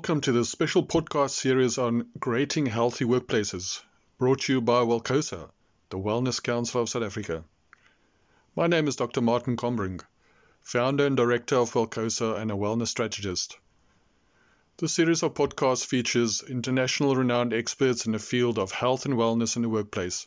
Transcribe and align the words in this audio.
Welcome 0.00 0.22
to 0.22 0.32
this 0.32 0.48
special 0.48 0.82
podcast 0.82 1.32
series 1.32 1.76
on 1.76 2.06
creating 2.20 2.64
healthy 2.64 3.04
workplaces, 3.04 3.82
brought 4.16 4.40
to 4.40 4.54
you 4.54 4.60
by 4.62 4.80
Welcosa, 4.80 5.50
the 5.90 5.98
Wellness 5.98 6.42
Council 6.42 6.80
of 6.80 6.88
South 6.88 7.02
Africa. 7.02 7.44
My 8.56 8.66
name 8.66 8.88
is 8.88 8.96
Dr. 8.96 9.20
Martin 9.20 9.58
Combring, 9.58 10.00
founder 10.62 11.04
and 11.04 11.18
director 11.18 11.56
of 11.56 11.74
Welcosa 11.74 12.40
and 12.40 12.50
a 12.50 12.54
wellness 12.54 12.88
strategist. 12.88 13.58
This 14.78 14.94
series 14.94 15.22
of 15.22 15.34
podcasts 15.34 15.84
features 15.84 16.42
international 16.48 17.14
renowned 17.14 17.52
experts 17.52 18.06
in 18.06 18.12
the 18.12 18.18
field 18.18 18.58
of 18.58 18.72
health 18.72 19.04
and 19.04 19.16
wellness 19.16 19.56
in 19.56 19.60
the 19.60 19.68
workplace. 19.68 20.26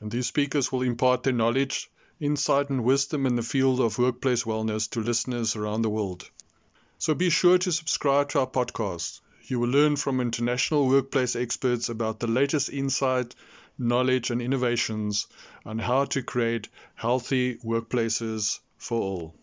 And 0.00 0.10
these 0.10 0.28
speakers 0.28 0.72
will 0.72 0.80
impart 0.80 1.24
their 1.24 1.34
knowledge, 1.34 1.90
insight, 2.20 2.70
and 2.70 2.84
wisdom 2.84 3.26
in 3.26 3.36
the 3.36 3.42
field 3.42 3.80
of 3.80 3.98
workplace 3.98 4.44
wellness 4.44 4.88
to 4.92 5.00
listeners 5.00 5.56
around 5.56 5.82
the 5.82 5.90
world. 5.90 6.30
So 7.02 7.14
be 7.14 7.30
sure 7.30 7.58
to 7.58 7.72
subscribe 7.72 8.28
to 8.28 8.38
our 8.38 8.46
podcast. 8.46 9.22
You 9.48 9.58
will 9.58 9.70
learn 9.70 9.96
from 9.96 10.20
international 10.20 10.86
workplace 10.86 11.34
experts 11.34 11.88
about 11.88 12.20
the 12.20 12.28
latest 12.28 12.68
insight, 12.68 13.34
knowledge, 13.76 14.30
and 14.30 14.40
innovations 14.40 15.26
on 15.66 15.80
how 15.80 16.04
to 16.04 16.22
create 16.22 16.68
healthy 16.94 17.56
workplaces 17.56 18.60
for 18.78 19.00
all. 19.00 19.34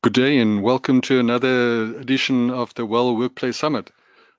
Good 0.00 0.14
day 0.14 0.38
and 0.38 0.62
welcome 0.62 1.02
to 1.02 1.20
another 1.20 1.98
edition 1.98 2.48
of 2.48 2.72
the 2.72 2.86
Well 2.86 3.14
Workplace 3.14 3.58
Summit. 3.58 3.90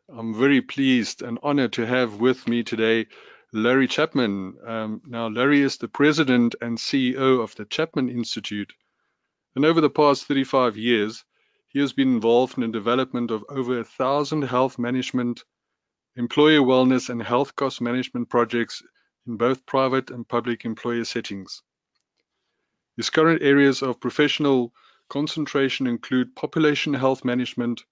I'm 0.10 0.34
very 0.34 0.62
pleased 0.62 1.22
and 1.22 1.38
honored 1.44 1.74
to 1.74 1.86
have 1.86 2.16
with 2.16 2.48
me 2.48 2.64
today 2.64 3.06
Larry 3.54 3.88
Chapman. 3.88 4.58
Um, 4.66 5.02
now, 5.06 5.28
Larry 5.28 5.62
is 5.62 5.78
the 5.78 5.88
president 5.88 6.56
and 6.62 6.78
CEO 6.78 7.42
of 7.42 7.56
the 7.56 7.66
Chapman 7.66 8.10
Institute. 8.10 8.74
And 9.56 9.64
over 9.64 9.80
the 9.82 9.90
past 9.90 10.26
35 10.26 10.78
years, 10.78 11.24
he 11.68 11.80
has 11.80 11.94
been 11.94 12.16
involved 12.16 12.58
in 12.58 12.62
the 12.62 12.68
development 12.68 13.32
of 13.32 13.46
over 13.50 13.80
a 13.80 13.84
thousand 13.84 14.44
health 14.44 14.80
management, 14.80 15.44
employer 16.16 16.60
wellness, 16.60 17.10
and 17.10 17.22
health 17.22 17.56
cost 17.56 17.82
management 17.82 18.30
projects 18.30 18.82
in 19.28 19.38
both 19.38 19.66
private 19.66 20.10
and 20.10 20.28
public 20.28 20.66
employer 20.66 21.04
settings. 21.04 21.62
His 22.98 23.10
current 23.10 23.42
areas 23.42 23.82
of 23.82 24.00
professional 24.00 24.74
concentration 25.10 25.86
include 25.86 26.36
population 26.36 26.94
health 26.94 27.26
management, 27.26 27.84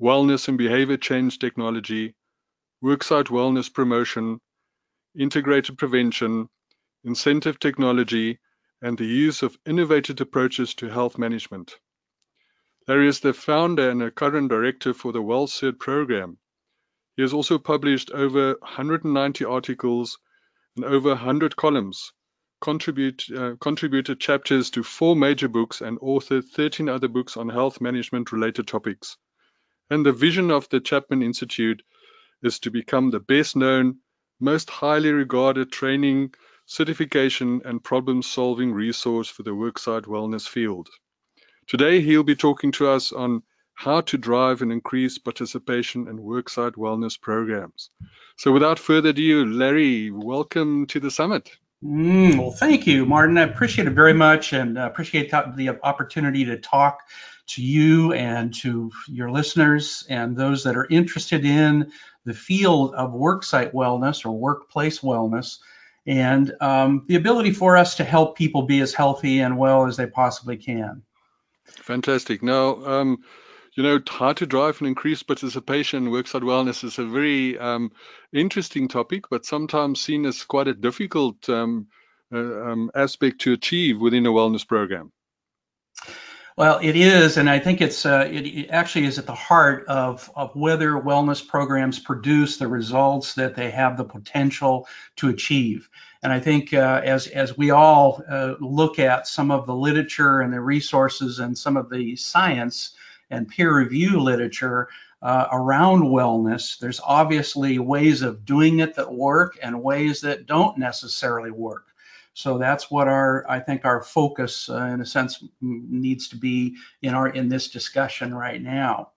wellness 0.00 0.48
and 0.48 0.56
behavior 0.56 0.96
change 0.96 1.38
technology, 1.38 2.14
worksite 2.82 3.26
wellness 3.26 3.72
promotion, 3.72 4.40
integrated 5.18 5.76
prevention, 5.76 6.48
incentive 7.04 7.58
technology, 7.58 8.38
and 8.80 8.96
the 8.96 9.06
use 9.06 9.42
of 9.42 9.58
innovative 9.66 10.20
approaches 10.20 10.74
to 10.74 10.88
health 10.88 11.18
management. 11.18 11.78
Larry 12.86 13.08
is 13.08 13.20
the 13.20 13.34
founder 13.34 13.90
and 13.90 14.02
a 14.02 14.10
current 14.10 14.48
director 14.48 14.94
for 14.94 15.12
the 15.12 15.22
WellCert 15.22 15.78
program. 15.78 16.38
He 17.16 17.22
has 17.22 17.32
also 17.32 17.58
published 17.58 18.12
over 18.12 18.54
190 18.60 19.44
articles 19.44 20.18
and 20.76 20.84
over 20.84 21.10
100 21.10 21.56
columns, 21.56 22.12
contribute, 22.60 23.28
uh, 23.30 23.56
contributed 23.60 24.20
chapters 24.20 24.70
to 24.70 24.82
four 24.82 25.16
major 25.16 25.48
books, 25.48 25.80
and 25.80 25.98
authored 25.98 26.44
13 26.44 26.88
other 26.88 27.08
books 27.08 27.36
on 27.36 27.48
health 27.48 27.80
management 27.80 28.30
related 28.30 28.68
topics. 28.68 29.16
And 29.90 30.06
the 30.06 30.12
vision 30.12 30.50
of 30.50 30.68
the 30.68 30.80
Chapman 30.80 31.22
Institute 31.22 31.82
is 32.42 32.60
to 32.60 32.70
become 32.70 33.10
the 33.10 33.20
best 33.20 33.56
known 33.56 33.98
most 34.40 34.70
highly 34.70 35.10
regarded 35.10 35.72
training, 35.72 36.34
certification, 36.66 37.62
and 37.64 37.82
problem 37.82 38.22
solving 38.22 38.72
resource 38.72 39.28
for 39.28 39.42
the 39.42 39.50
worksite 39.50 40.04
wellness 40.04 40.48
field. 40.48 40.88
Today, 41.66 42.00
he'll 42.00 42.22
be 42.22 42.36
talking 42.36 42.72
to 42.72 42.88
us 42.88 43.12
on 43.12 43.42
how 43.74 44.00
to 44.00 44.18
drive 44.18 44.62
and 44.62 44.72
increase 44.72 45.18
participation 45.18 46.08
in 46.08 46.18
worksite 46.18 46.76
wellness 46.76 47.20
programs. 47.20 47.90
So, 48.36 48.52
without 48.52 48.78
further 48.78 49.10
ado, 49.10 49.44
Larry, 49.44 50.10
welcome 50.10 50.86
to 50.86 51.00
the 51.00 51.10
summit. 51.10 51.50
Mm, 51.84 52.38
well, 52.38 52.50
thank 52.50 52.88
you, 52.88 53.06
Martin. 53.06 53.38
I 53.38 53.42
appreciate 53.42 53.86
it 53.86 53.92
very 53.92 54.12
much 54.12 54.52
and 54.52 54.76
appreciate 54.76 55.30
the 55.30 55.78
opportunity 55.84 56.44
to 56.46 56.58
talk 56.58 57.02
to 57.48 57.62
you 57.62 58.12
and 58.12 58.52
to 58.62 58.90
your 59.06 59.30
listeners 59.30 60.04
and 60.08 60.36
those 60.36 60.64
that 60.64 60.76
are 60.76 60.86
interested 60.90 61.44
in 61.44 61.92
the 62.24 62.34
field 62.34 62.94
of 62.94 63.12
worksite 63.12 63.72
wellness 63.72 64.26
or 64.26 64.32
workplace 64.32 65.00
wellness 65.00 65.58
and 66.06 66.54
um, 66.60 67.04
the 67.06 67.16
ability 67.16 67.52
for 67.52 67.76
us 67.76 67.96
to 67.96 68.04
help 68.04 68.36
people 68.36 68.62
be 68.62 68.80
as 68.80 68.94
healthy 68.94 69.40
and 69.40 69.58
well 69.58 69.86
as 69.86 69.96
they 69.96 70.06
possibly 70.06 70.56
can. 70.56 71.02
Fantastic. 71.66 72.42
Now, 72.42 72.82
um, 72.84 73.18
you 73.74 73.82
know, 73.82 74.00
how 74.08 74.32
to 74.32 74.46
drive 74.46 74.80
and 74.80 74.88
increase 74.88 75.22
participation 75.22 76.06
in 76.06 76.12
worksite 76.12 76.42
wellness 76.42 76.82
is 76.82 76.98
a 76.98 77.04
very 77.04 77.58
um, 77.58 77.92
interesting 78.32 78.88
topic, 78.88 79.24
but 79.30 79.44
sometimes 79.44 80.00
seen 80.00 80.24
as 80.24 80.42
quite 80.44 80.66
a 80.66 80.74
difficult 80.74 81.48
um, 81.48 81.88
uh, 82.32 82.38
um, 82.38 82.90
aspect 82.94 83.42
to 83.42 83.52
achieve 83.52 84.00
within 84.00 84.26
a 84.26 84.30
wellness 84.30 84.66
program. 84.66 85.12
Well, 86.58 86.80
it 86.82 86.96
is, 86.96 87.36
and 87.36 87.48
I 87.48 87.60
think 87.60 87.80
it's 87.80 88.04
uh, 88.04 88.28
it, 88.28 88.44
it, 88.44 88.70
actually 88.70 89.04
is 89.04 89.16
at 89.16 89.26
the 89.26 89.32
heart 89.32 89.86
of 89.86 90.28
of 90.34 90.56
whether 90.56 90.94
wellness 90.94 91.46
programs 91.46 92.00
produce 92.00 92.56
the 92.56 92.66
results 92.66 93.34
that 93.34 93.54
they 93.54 93.70
have 93.70 93.96
the 93.96 94.02
potential 94.02 94.88
to 95.18 95.28
achieve. 95.28 95.88
And 96.20 96.32
I 96.32 96.40
think 96.40 96.74
uh, 96.74 97.00
as 97.04 97.28
as 97.28 97.56
we 97.56 97.70
all 97.70 98.24
uh, 98.28 98.54
look 98.58 98.98
at 98.98 99.28
some 99.28 99.52
of 99.52 99.66
the 99.66 99.74
literature 99.74 100.40
and 100.40 100.52
the 100.52 100.60
resources 100.60 101.38
and 101.38 101.56
some 101.56 101.76
of 101.76 101.90
the 101.90 102.16
science 102.16 102.96
and 103.30 103.46
peer 103.46 103.78
review 103.78 104.18
literature 104.18 104.88
uh, 105.22 105.46
around 105.52 106.06
wellness, 106.06 106.76
there's 106.80 107.00
obviously 107.04 107.78
ways 107.78 108.22
of 108.22 108.44
doing 108.44 108.80
it 108.80 108.96
that 108.96 109.14
work 109.14 109.56
and 109.62 109.80
ways 109.80 110.22
that 110.22 110.46
don't 110.46 110.76
necessarily 110.76 111.52
work. 111.52 111.87
So 112.38 112.56
that's 112.56 112.88
what 112.88 113.08
our, 113.08 113.44
I 113.50 113.58
think, 113.58 113.84
our 113.84 114.00
focus, 114.00 114.68
uh, 114.70 114.84
in 114.84 115.00
a 115.00 115.06
sense, 115.06 115.42
needs 115.60 116.28
to 116.28 116.36
be 116.36 116.76
in 117.02 117.12
our 117.12 117.30
in 117.30 117.48
this 117.48 117.66
discussion 117.66 118.32
right 118.32 118.62
now. 118.62 119.10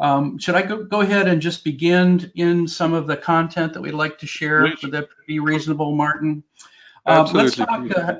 Um, 0.00 0.38
should 0.38 0.54
I 0.54 0.62
go, 0.62 0.82
go 0.82 1.02
ahead 1.02 1.28
and 1.28 1.42
just 1.42 1.64
begin 1.64 2.32
in 2.34 2.66
some 2.66 2.94
of 2.94 3.06
the 3.06 3.16
content 3.18 3.74
that 3.74 3.82
we'd 3.82 3.92
like 3.92 4.18
to 4.20 4.26
share? 4.26 4.62
Would 4.82 4.92
that 4.92 5.08
be 5.26 5.38
reasonable, 5.38 5.94
Martin? 5.94 6.44
Uh, 7.06 7.30
let's 7.34 7.54
talk. 7.54 7.90
Uh, 7.90 8.14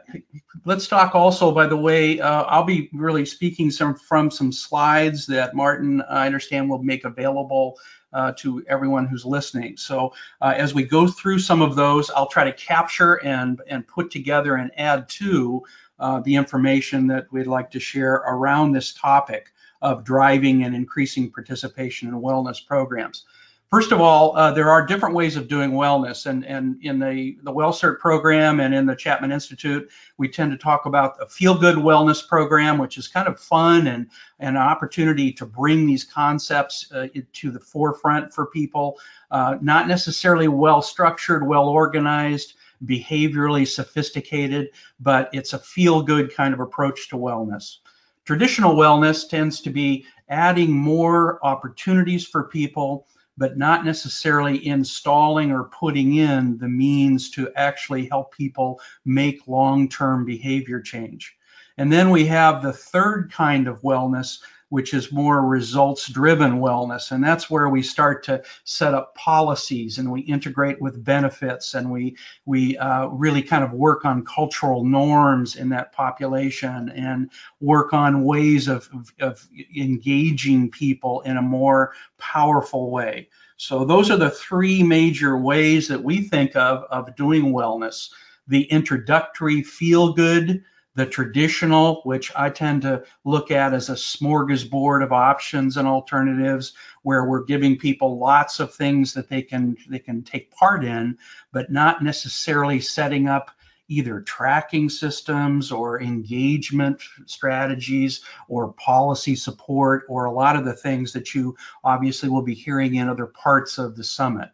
let's 0.65 0.87
talk 0.87 1.15
also. 1.15 1.51
By 1.53 1.67
the 1.67 1.77
way, 1.77 2.21
uh, 2.21 2.43
I'll 2.45 2.65
be 2.65 2.89
really 2.93 3.27
speaking 3.27 3.71
some 3.71 3.97
from 3.97 4.31
some 4.31 4.53
slides 4.53 5.27
that 5.27 5.55
Martin, 5.55 6.03
I 6.03 6.27
understand, 6.27 6.71
will 6.71 6.83
make 6.83 7.05
available 7.05 7.79
uh, 8.13 8.33
to 8.39 8.65
everyone 8.69 9.07
who's 9.07 9.25
listening. 9.25 9.77
So 9.77 10.15
uh, 10.41 10.55
as 10.57 10.73
we 10.73 10.85
go 10.85 11.07
through 11.07 11.41
some 11.41 11.63
of 11.63 11.75
those, 11.75 12.11
I'll 12.11 12.29
try 12.29 12.45
to 12.45 12.53
capture 12.53 13.15
and, 13.15 13.61
and 13.69 13.87
put 13.87 14.11
together 14.11 14.55
and 14.55 14.71
add 14.79 15.09
to 15.11 15.65
uh, 15.99 16.21
the 16.21 16.37
information 16.37 17.09
that 17.09 17.27
we'd 17.33 17.47
like 17.47 17.73
to 17.73 17.81
share 17.81 18.15
around 18.15 18.73
this 18.73 18.93
topic 18.93 19.53
of 19.83 20.05
driving 20.05 20.65
and 20.65 20.75
increasing 20.75 21.31
participation 21.31 22.09
in 22.09 22.15
wellness 22.15 22.65
programs. 22.65 23.25
First 23.69 23.91
of 23.91 24.01
all, 24.01 24.37
uh, 24.37 24.53
there 24.53 24.71
are 24.71 24.87
different 24.87 25.17
ways 25.17 25.35
of 25.35 25.49
doing 25.49 25.73
wellness, 25.73 26.27
and, 26.27 26.47
and 26.47 26.79
in 26.83 27.01
the, 27.01 27.37
the 27.43 27.53
WellCert 27.53 27.99
program 27.99 28.61
and 28.61 28.73
in 28.73 28.87
the 28.87 28.95
Chapman 28.95 29.33
Institute, 29.33 29.91
we 30.19 30.29
tend 30.29 30.53
to 30.53 30.57
talk 30.57 30.87
about 30.87 31.19
the 31.19 31.27
Feel 31.27 31.59
Good 31.59 31.75
Wellness 31.75 32.27
program, 32.29 32.79
which 32.79 32.97
is 32.97 33.09
kind 33.09 33.27
of 33.27 33.41
fun 33.41 33.89
and, 33.89 34.07
and 34.39 34.57
an 34.57 34.63
opportunity 34.63 35.33
to 35.33 35.45
bring 35.45 35.85
these 35.85 36.05
concepts 36.05 36.93
uh, 36.93 37.09
to 37.33 37.51
the 37.51 37.59
forefront 37.59 38.33
for 38.33 38.47
people. 38.47 38.99
Uh, 39.33 39.57
not 39.61 39.89
necessarily 39.89 40.47
well 40.47 40.81
structured, 40.81 41.45
well 41.45 41.69
organized, 41.69 42.55
behaviorally 42.85 43.67
sophisticated, 43.67 44.71
but 45.01 45.29
it's 45.33 45.55
a 45.55 45.59
feel 45.59 46.03
good 46.03 46.33
kind 46.33 46.55
of 46.55 46.61
approach 46.61 47.09
to 47.09 47.17
wellness. 47.17 47.79
Traditional 48.25 48.77
wellness 48.77 49.29
tends 49.29 49.61
to 49.63 49.71
be 49.71 50.07
adding 50.29 50.73
more 50.73 51.45
opportunities 51.45 52.25
for 52.25 52.45
people 52.45 53.09
but 53.39 53.59
not 53.59 53.85
necessarily 53.85 54.67
installing 54.67 55.53
or 55.53 55.65
putting 55.65 56.15
in 56.15 56.59
the 56.59 56.69
means 56.69 57.31
to 57.31 57.51
actually 57.55 58.07
help 58.07 58.35
people 58.35 58.81
make 59.05 59.47
long 59.47 59.89
term 59.89 60.25
behavior 60.25 60.81
change. 60.81 61.37
And 61.79 61.93
then 61.93 62.11
we 62.11 62.27
have 62.27 62.63
the 62.63 62.73
third 62.73 63.31
kind 63.31 63.69
of 63.69 63.83
wellness, 63.83 64.39
which 64.69 64.95
is 64.95 65.13
more 65.13 65.47
results 65.47 66.09
driven 66.09 66.59
wellness. 66.59 67.13
And 67.13 67.23
that's 67.23 67.49
where 67.49 67.69
we 67.69 67.83
start 67.83 68.25
to 68.25 68.43
set 68.65 68.95
up 68.95 69.15
policies 69.15 69.99
and 69.99 70.11
we 70.11 70.23
integrate 70.23 70.81
with 70.81 71.05
benefits 71.05 71.75
and 71.75 71.91
we, 71.91 72.17
we 72.47 72.77
uh, 72.79 73.07
really 73.07 73.43
kind 73.43 73.63
of 73.63 73.73
work 73.73 74.05
on 74.05 74.25
cultural 74.25 74.85
norms 74.85 75.57
in 75.57 75.69
that 75.69 75.93
population 75.93 76.89
and 76.91 77.31
work 77.61 77.93
on 77.93 78.25
ways 78.25 78.67
of, 78.69 78.89
of, 78.93 79.13
of 79.21 79.49
engaging 79.77 80.71
people 80.71 81.21
in 81.23 81.37
a 81.37 81.43
more 81.43 81.93
powerful 82.19 82.91
way. 82.91 83.29
So 83.57 83.85
those 83.85 84.11
are 84.11 84.19
the 84.19 84.31
three 84.31 84.83
major 84.83 85.37
ways 85.39 85.89
that 85.89 86.03
we 86.03 86.21
think 86.21 86.57
of 86.57 86.85
of 86.91 87.17
doing 87.17 87.53
wellness. 87.53 88.11
The 88.49 88.65
introductory 88.65 89.63
feel 89.63 90.13
good, 90.13 90.63
the 90.97 91.07
traditional, 91.07 92.01
which 92.05 92.33
I 92.35 92.49
tend 92.49 92.83
to 92.83 93.05
look 93.25 93.51
at 93.51 93.75
as 93.75 93.91
a 93.91 93.95
smorgasbord 93.95 95.05
of 95.05 95.13
options 95.13 95.77
and 95.77 95.87
alternatives, 95.87 96.73
where 97.03 97.27
we're 97.27 97.45
giving 97.45 97.79
people 97.79 98.19
lots 98.19 98.61
of 98.61 98.75
things 98.75 99.13
that 99.13 99.29
they 99.29 99.43
can 99.43 99.77
they 99.89 99.99
can 99.99 100.23
take 100.23 100.51
part 100.51 100.85
in, 100.85 101.19
but 101.53 101.71
not 101.71 102.03
necessarily 102.03 102.81
setting 102.81 103.29
up 103.29 103.51
either 103.89 104.21
tracking 104.23 104.89
systems 104.89 105.71
or 105.71 106.01
engagement 106.01 107.01
strategies 107.27 108.23
or 108.49 108.73
policy 108.73 109.37
support 109.37 110.05
or 110.09 110.25
a 110.25 110.33
lot 110.33 110.57
of 110.57 110.65
the 110.65 110.73
things 110.73 111.13
that 111.13 111.35
you 111.35 111.55
obviously 111.85 112.29
will 112.29 112.43
be 112.43 112.55
hearing 112.55 112.97
in 112.97 113.09
other 113.09 113.27
parts 113.27 113.79
of 113.79 113.97
the 113.97 114.03
summit. 114.03 114.49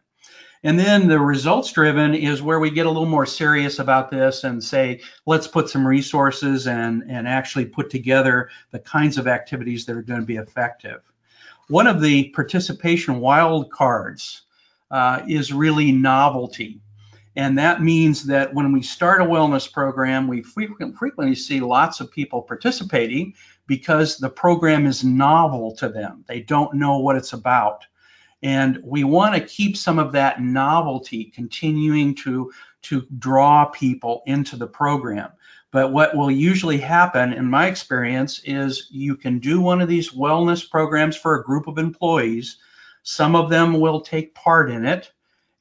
And 0.65 0.79
then 0.79 1.07
the 1.07 1.19
results 1.19 1.71
driven 1.73 2.15
is 2.15 2.41
where 2.41 2.59
we 2.59 2.71
get 2.71 2.85
a 2.85 2.89
little 2.89 3.05
more 3.05 3.25
serious 3.25 3.79
about 3.79 4.09
this 4.09 4.45
and 4.45 4.63
say, 4.63 5.01
let's 5.25 5.47
put 5.47 5.69
some 5.69 5.85
resources 5.85 6.67
and, 6.67 7.03
and 7.09 7.27
actually 7.27 7.65
put 7.65 7.89
together 7.89 8.49
the 8.71 8.79
kinds 8.79 9.17
of 9.17 9.27
activities 9.27 9.85
that 9.85 9.97
are 9.97 10.01
going 10.01 10.21
to 10.21 10.25
be 10.25 10.37
effective. 10.37 11.01
One 11.67 11.87
of 11.87 12.01
the 12.01 12.29
participation 12.29 13.19
wild 13.19 13.71
cards 13.71 14.43
uh, 14.89 15.23
is 15.27 15.51
really 15.51 15.91
novelty. 15.91 16.79
And 17.35 17.57
that 17.57 17.81
means 17.81 18.25
that 18.25 18.53
when 18.53 18.71
we 18.71 18.83
start 18.83 19.21
a 19.21 19.25
wellness 19.25 19.71
program, 19.71 20.27
we 20.27 20.43
frequent, 20.43 20.95
frequently 20.95 21.35
see 21.35 21.59
lots 21.59 21.99
of 21.99 22.11
people 22.11 22.41
participating 22.41 23.33
because 23.65 24.17
the 24.17 24.29
program 24.29 24.85
is 24.85 25.03
novel 25.03 25.75
to 25.77 25.89
them. 25.89 26.23
They 26.27 26.41
don't 26.41 26.75
know 26.75 26.99
what 26.99 27.15
it's 27.15 27.33
about. 27.33 27.85
And 28.43 28.79
we 28.83 29.05
want 29.05 29.35
to 29.35 29.41
keep 29.41 29.77
some 29.77 29.97
of 29.97 30.11
that 30.11 30.41
novelty 30.41 31.25
continuing 31.25 32.13
to, 32.15 32.51
to 32.83 33.07
draw 33.17 33.65
people 33.65 34.21
into 34.25 34.57
the 34.57 34.67
program. 34.67 35.31
But 35.71 35.91
what 35.91 36.15
will 36.15 36.29
usually 36.29 36.77
happen, 36.77 37.33
in 37.33 37.49
my 37.49 37.67
experience, 37.67 38.41
is 38.43 38.89
you 38.91 39.15
can 39.15 39.39
do 39.39 39.59
one 39.61 39.81
of 39.81 39.87
these 39.87 40.11
wellness 40.11 40.69
programs 40.69 41.15
for 41.15 41.39
a 41.39 41.43
group 41.43 41.67
of 41.67 41.77
employees. 41.77 42.57
Some 43.01 43.35
of 43.35 43.49
them 43.49 43.79
will 43.79 44.01
take 44.01 44.35
part 44.35 44.69
in 44.69 44.85
it. 44.85 45.11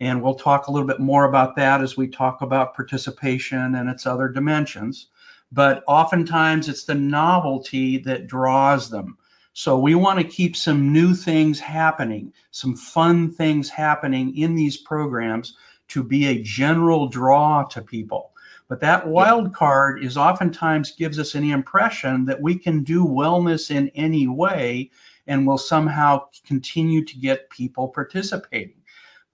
And 0.01 0.21
we'll 0.21 0.35
talk 0.35 0.67
a 0.67 0.73
little 0.73 0.89
bit 0.89 0.99
more 0.99 1.27
about 1.27 1.55
that 1.57 1.81
as 1.81 1.97
we 1.97 2.09
talk 2.09 2.43
about 2.43 2.75
participation 2.75 3.77
and 3.77 3.89
its 3.89 4.05
other 4.05 4.29
dimensions. 4.29 5.07
But 5.53 5.85
oftentimes 5.87 6.69
it's 6.69 6.85
the 6.85 6.97
novelty 6.97 7.99
that 7.99 8.27
draws 8.27 8.91
them. 8.91 9.17
So 9.55 9.79
we 9.79 9.95
want 9.95 10.19
to 10.19 10.25
keep 10.25 10.57
some 10.57 10.93
new 10.93 11.15
things 11.15 11.61
happening, 11.61 12.33
some 12.51 12.75
fun 12.75 13.31
things 13.31 13.69
happening 13.69 14.37
in 14.37 14.55
these 14.55 14.79
programs 14.79 15.57
to 15.89 16.03
be 16.03 16.27
a 16.27 16.43
general 16.43 17.09
draw 17.09 17.65
to 17.65 17.83
people. 17.83 18.33
But 18.69 18.81
that 18.81 19.07
wild 19.07 19.55
card 19.55 20.03
is 20.03 20.17
oftentimes 20.17 20.93
gives 20.93 21.19
us 21.19 21.35
an 21.35 21.45
impression 21.45 22.25
that 22.25 22.41
we 22.41 22.55
can 22.55 22.83
do 22.83 23.05
wellness 23.05 23.71
in 23.71 23.91
any 23.91 24.27
way 24.27 24.91
and 25.27 25.47
will 25.47 25.59
somehow 25.59 26.29
continue 26.47 27.05
to 27.05 27.19
get 27.19 27.51
people 27.51 27.89
participating. 27.89 28.81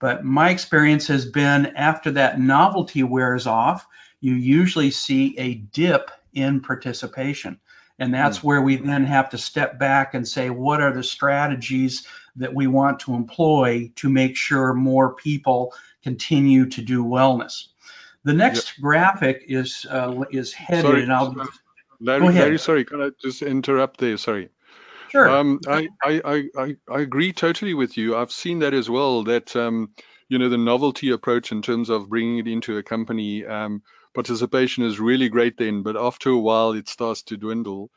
But 0.00 0.24
my 0.24 0.50
experience 0.50 1.06
has 1.06 1.26
been 1.26 1.66
after 1.76 2.10
that 2.12 2.40
novelty 2.40 3.04
wears 3.04 3.46
off, 3.46 3.86
you 4.20 4.34
usually 4.34 4.90
see 4.90 5.38
a 5.38 5.54
dip 5.54 6.10
in 6.32 6.60
participation. 6.60 7.60
And 7.98 8.14
that's 8.14 8.40
mm. 8.40 8.44
where 8.44 8.62
we 8.62 8.76
then 8.76 9.04
have 9.04 9.30
to 9.30 9.38
step 9.38 9.78
back 9.78 10.14
and 10.14 10.26
say, 10.26 10.50
what 10.50 10.80
are 10.80 10.92
the 10.92 11.02
strategies 11.02 12.06
that 12.36 12.54
we 12.54 12.66
want 12.66 13.00
to 13.00 13.14
employ 13.14 13.90
to 13.96 14.08
make 14.08 14.36
sure 14.36 14.72
more 14.72 15.14
people 15.14 15.74
continue 16.02 16.66
to 16.66 16.82
do 16.82 17.04
wellness? 17.04 17.68
The 18.24 18.34
next 18.34 18.74
yep. 18.76 18.82
graphic 18.82 19.44
is 19.48 19.86
uh, 19.88 20.24
is 20.30 20.52
headed, 20.52 20.84
sorry, 20.84 21.02
and 21.02 21.12
I'll. 21.12 21.34
Larry, 22.00 22.20
go 22.20 22.28
ahead. 22.28 22.42
Larry, 22.44 22.58
sorry, 22.58 22.84
can 22.84 23.00
I 23.00 23.10
just 23.20 23.42
interrupt 23.42 23.98
there? 23.98 24.16
Sorry. 24.16 24.50
Sure. 25.10 25.28
Um, 25.28 25.60
I, 25.66 25.88
I, 26.04 26.44
I, 26.56 26.76
I 26.90 27.00
agree 27.00 27.32
totally 27.32 27.74
with 27.74 27.96
you. 27.96 28.16
I've 28.16 28.30
seen 28.30 28.58
that 28.58 28.74
as 28.74 28.90
well. 28.90 29.24
That 29.24 29.56
um, 29.56 29.90
you 30.28 30.38
know 30.38 30.48
the 30.48 30.58
novelty 30.58 31.10
approach 31.10 31.52
in 31.52 31.62
terms 31.62 31.88
of 31.88 32.08
bringing 32.08 32.38
it 32.38 32.46
into 32.46 32.76
a 32.76 32.82
company. 32.82 33.44
Um, 33.46 33.82
participation 34.18 34.82
is 34.82 34.98
really 34.98 35.28
great 35.28 35.56
then, 35.56 35.82
but 35.82 35.96
after 35.96 36.30
a 36.30 36.44
while 36.48 36.72
it 36.72 36.88
starts 36.88 37.22
to 37.22 37.36
dwindle. 37.36 37.88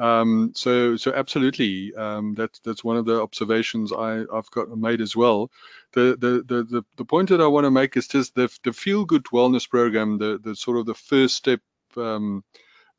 Um, 0.00 0.52
so, 0.54 0.94
so 0.96 1.12
absolutely, 1.12 1.92
um, 1.96 2.34
that's 2.34 2.60
that's 2.60 2.84
one 2.84 2.96
of 2.96 3.06
the 3.06 3.20
observations 3.20 3.92
I, 3.92 4.22
I've 4.32 4.50
got 4.52 4.68
made 4.68 5.00
as 5.00 5.16
well. 5.16 5.50
The, 5.92 6.16
the 6.24 6.32
the 6.46 6.62
the 6.62 6.82
the 6.96 7.04
point 7.04 7.30
that 7.30 7.40
I 7.40 7.48
want 7.48 7.64
to 7.64 7.72
make 7.72 7.96
is 7.96 8.06
just 8.06 8.36
the 8.36 8.48
the 8.62 8.72
feel 8.72 9.04
good 9.04 9.24
wellness 9.32 9.68
program, 9.68 10.18
the 10.18 10.38
the 10.38 10.54
sort 10.54 10.78
of 10.78 10.86
the 10.86 10.94
first 10.94 11.34
step 11.34 11.60
um, 11.96 12.44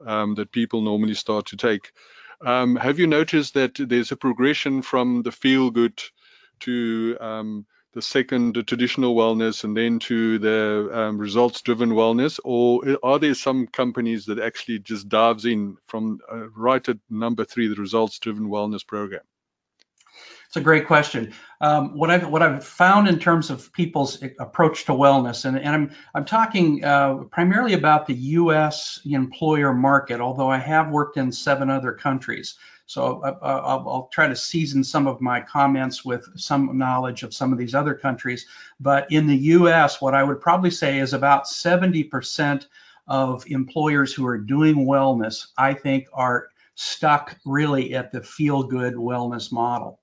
um 0.05 0.35
that 0.35 0.51
people 0.51 0.81
normally 0.81 1.15
start 1.15 1.45
to 1.47 1.57
take. 1.57 1.93
Um, 2.41 2.75
have 2.75 2.99
you 2.99 3.07
noticed 3.07 3.53
that 3.53 3.75
there's 3.75 4.11
a 4.11 4.17
progression 4.27 4.81
from 4.81 5.21
the 5.21 5.31
feel 5.31 5.71
good 5.71 5.97
to 6.65 7.17
um, 7.21 7.65
the 7.95 8.01
second, 8.01 8.55
the 8.55 8.61
traditional 8.61 9.15
wellness, 9.15 9.63
and 9.63 9.75
then 9.75 9.99
to 9.99 10.37
the 10.37 10.89
um, 10.91 11.17
results-driven 11.17 11.91
wellness, 11.91 12.41
or 12.43 12.97
are 13.01 13.17
there 13.19 13.33
some 13.33 13.67
companies 13.67 14.25
that 14.25 14.37
actually 14.37 14.79
just 14.79 15.07
dives 15.07 15.45
in 15.45 15.77
from 15.87 16.19
uh, 16.29 16.49
right 16.49 16.87
at 16.89 16.97
number 17.09 17.45
three, 17.45 17.67
the 17.67 17.75
results-driven 17.75 18.49
wellness 18.49 18.85
program? 18.85 19.21
It's 20.47 20.57
a 20.57 20.61
great 20.61 20.87
question. 20.87 21.33
Um, 21.61 21.97
what 21.97 22.11
I've 22.11 22.27
what 22.29 22.41
I've 22.41 22.65
found 22.65 23.07
in 23.07 23.17
terms 23.17 23.49
of 23.49 23.71
people's 23.71 24.21
approach 24.39 24.85
to 24.85 24.91
wellness, 24.91 25.45
and, 25.45 25.57
and 25.57 25.69
I'm 25.69 25.91
I'm 26.13 26.25
talking 26.25 26.83
uh, 26.83 27.15
primarily 27.31 27.73
about 27.73 28.07
the 28.07 28.13
U.S. 28.13 28.99
employer 29.05 29.73
market, 29.73 30.19
although 30.19 30.49
I 30.49 30.57
have 30.57 30.91
worked 30.91 31.15
in 31.17 31.31
seven 31.31 31.69
other 31.69 31.93
countries. 31.93 32.55
So 32.85 33.21
uh, 33.23 33.37
uh, 33.41 33.61
I'll, 33.65 33.89
I'll, 33.89 34.09
try 34.11 34.27
to 34.27 34.35
season 34.35 34.83
some 34.83 35.07
of 35.07 35.19
my 35.19 35.41
comments 35.41 36.05
with 36.05 36.27
some 36.35 36.77
knowledge 36.77 37.23
of 37.23 37.33
some 37.33 37.51
of 37.51 37.57
these 37.57 37.73
other 37.73 37.95
countries. 37.95 38.45
But 38.79 39.11
in 39.11 39.25
the 39.25 39.37
US, 39.37 40.01
what 40.01 40.13
I 40.13 40.23
would 40.23 40.39
probably 40.39 40.71
say 40.71 40.99
is 40.99 41.13
about 41.13 41.45
70% 41.45 42.65
of 43.07 43.45
employers 43.47 44.13
who 44.13 44.25
are 44.27 44.37
doing 44.37 44.85
wellness, 44.85 45.47
I 45.57 45.73
think, 45.73 46.07
are 46.13 46.49
stuck 46.75 47.37
really 47.45 47.95
at 47.95 48.11
the 48.11 48.21
feel 48.21 48.63
good 48.63 48.93
wellness 48.93 49.51
model. 49.51 49.99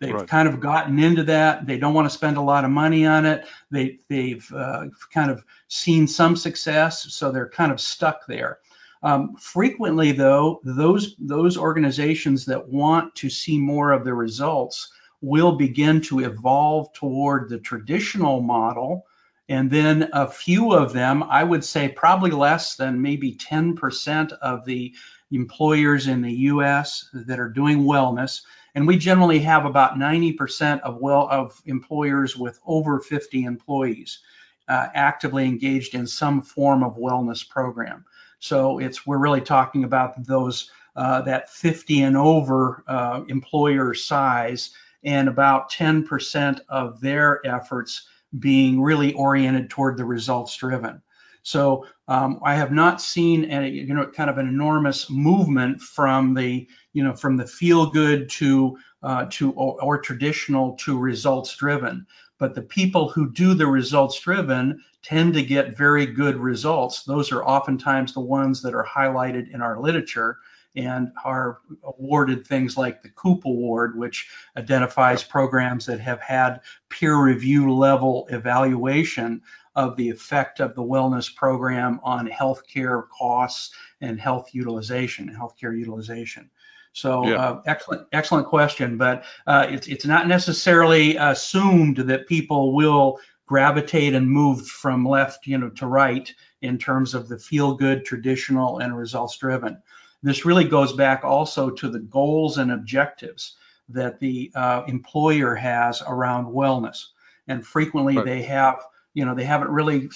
They've 0.00 0.14
right. 0.14 0.28
kind 0.28 0.48
of 0.48 0.60
gotten 0.60 0.98
into 0.98 1.24
that. 1.24 1.66
They 1.66 1.78
don't 1.78 1.94
want 1.94 2.06
to 2.06 2.14
spend 2.14 2.36
a 2.36 2.42
lot 2.42 2.64
of 2.64 2.70
money 2.70 3.06
on 3.06 3.26
it. 3.26 3.46
They, 3.70 3.98
they've 4.08 4.46
uh, 4.52 4.86
kind 5.12 5.30
of 5.30 5.44
seen 5.68 6.06
some 6.06 6.36
success, 6.36 7.14
so 7.14 7.30
they're 7.30 7.48
kind 7.48 7.72
of 7.72 7.80
stuck 7.80 8.26
there. 8.26 8.58
Um, 9.04 9.36
frequently, 9.36 10.12
though, 10.12 10.60
those 10.64 11.14
those 11.18 11.58
organizations 11.58 12.46
that 12.46 12.66
want 12.66 13.14
to 13.16 13.28
see 13.28 13.58
more 13.58 13.92
of 13.92 14.02
the 14.02 14.14
results 14.14 14.90
will 15.20 15.52
begin 15.56 16.00
to 16.00 16.20
evolve 16.20 16.90
toward 16.94 17.50
the 17.50 17.58
traditional 17.58 18.40
model. 18.40 19.04
And 19.50 19.70
then 19.70 20.08
a 20.14 20.26
few 20.26 20.72
of 20.72 20.94
them, 20.94 21.22
I 21.22 21.44
would 21.44 21.64
say 21.64 21.90
probably 21.90 22.30
less 22.30 22.76
than 22.76 23.02
maybe 23.02 23.34
10% 23.34 24.32
of 24.40 24.64
the 24.64 24.94
employers 25.30 26.06
in 26.06 26.22
the 26.22 26.32
US 26.32 27.06
that 27.12 27.38
are 27.38 27.50
doing 27.50 27.80
wellness. 27.80 28.40
And 28.74 28.86
we 28.86 28.96
generally 28.96 29.40
have 29.40 29.66
about 29.66 29.98
90% 29.98 30.80
of 30.80 30.96
well 30.96 31.28
of 31.30 31.60
employers 31.66 32.38
with 32.38 32.58
over 32.66 33.00
50 33.00 33.44
employees 33.44 34.20
uh, 34.66 34.88
actively 34.94 35.44
engaged 35.44 35.94
in 35.94 36.06
some 36.06 36.40
form 36.40 36.82
of 36.82 36.96
wellness 36.96 37.46
program. 37.46 38.06
So 38.44 38.78
it's 38.78 39.06
we're 39.06 39.16
really 39.16 39.40
talking 39.40 39.84
about 39.84 40.22
those 40.22 40.70
uh, 40.96 41.22
that 41.22 41.48
50 41.48 42.02
and 42.02 42.14
over 42.14 42.84
uh, 42.86 43.22
employer 43.26 43.94
size 43.94 44.68
and 45.02 45.28
about 45.28 45.72
10% 45.72 46.60
of 46.68 47.00
their 47.00 47.40
efforts 47.46 48.06
being 48.38 48.82
really 48.82 49.14
oriented 49.14 49.70
toward 49.70 49.96
the 49.96 50.04
results 50.04 50.54
driven. 50.58 51.00
So 51.44 51.86
um, 52.08 52.40
I 52.42 52.54
have 52.54 52.72
not 52.72 53.02
seen 53.02 53.44
any, 53.44 53.70
you 53.70 53.92
know, 53.92 54.06
kind 54.06 54.30
of 54.30 54.38
an 54.38 54.48
enormous 54.48 55.10
movement 55.10 55.80
from 55.82 56.32
the, 56.32 56.66
you 56.94 57.04
know, 57.04 57.14
from 57.14 57.36
the 57.36 57.46
feel 57.46 57.90
good 57.90 58.30
to 58.30 58.78
uh, 59.02 59.26
to 59.32 59.52
or, 59.52 59.80
or, 59.82 59.98
traditional 60.00 60.72
to 60.76 60.98
results 60.98 61.54
driven. 61.54 62.06
But 62.38 62.54
the 62.54 62.62
people 62.62 63.10
who 63.10 63.30
do 63.30 63.52
the 63.52 63.66
results 63.66 64.18
driven 64.18 64.82
tend 65.02 65.34
to 65.34 65.42
get 65.42 65.76
very 65.76 66.06
good 66.06 66.36
results. 66.36 67.02
Those 67.02 67.30
are 67.30 67.44
oftentimes 67.44 68.14
the 68.14 68.20
ones 68.20 68.62
that 68.62 68.74
are 68.74 68.86
highlighted 68.86 69.52
in 69.52 69.60
our 69.60 69.78
literature 69.78 70.38
and 70.76 71.12
are 71.24 71.58
awarded 71.84 72.46
things 72.46 72.76
like 72.78 73.02
the 73.02 73.10
Koop 73.10 73.44
Award, 73.44 73.96
which 73.98 74.28
identifies 74.56 75.22
programs 75.22 75.84
that 75.86 76.00
have 76.00 76.20
had 76.20 76.62
peer 76.88 77.22
review 77.22 77.72
level 77.72 78.26
evaluation 78.30 79.42
of 79.76 79.96
the 79.96 80.08
effect 80.08 80.60
of 80.60 80.74
the 80.74 80.82
wellness 80.82 81.34
program 81.34 82.00
on 82.02 82.28
healthcare 82.28 83.08
costs 83.08 83.74
and 84.00 84.20
health 84.20 84.50
utilization, 84.52 85.28
healthcare 85.28 85.76
utilization. 85.76 86.50
So 86.92 87.26
yeah. 87.26 87.36
uh, 87.36 87.62
excellent, 87.66 88.06
excellent 88.12 88.46
question. 88.46 88.96
But 88.96 89.24
uh, 89.46 89.66
it's 89.68 89.88
it's 89.88 90.06
not 90.06 90.28
necessarily 90.28 91.16
assumed 91.16 91.96
that 91.96 92.28
people 92.28 92.74
will 92.74 93.18
gravitate 93.46 94.14
and 94.14 94.30
move 94.30 94.66
from 94.66 95.06
left, 95.06 95.46
you 95.46 95.58
know, 95.58 95.70
to 95.70 95.86
right 95.86 96.32
in 96.62 96.78
terms 96.78 97.14
of 97.14 97.28
the 97.28 97.38
feel 97.38 97.74
good, 97.74 98.04
traditional, 98.04 98.78
and 98.78 98.96
results 98.96 99.36
driven. 99.36 99.82
This 100.22 100.46
really 100.46 100.64
goes 100.64 100.94
back 100.94 101.24
also 101.24 101.68
to 101.68 101.90
the 101.90 101.98
goals 101.98 102.56
and 102.58 102.72
objectives 102.72 103.56
that 103.90 104.18
the 104.18 104.50
uh, 104.54 104.84
employer 104.88 105.54
has 105.54 106.02
around 106.06 106.46
wellness. 106.46 107.08
And 107.48 107.66
frequently 107.66 108.16
right. 108.16 108.24
they 108.24 108.42
have, 108.42 108.82
you 109.14 109.24
know, 109.24 109.34
they 109.34 109.44
haven't 109.44 109.70
really 109.70 110.10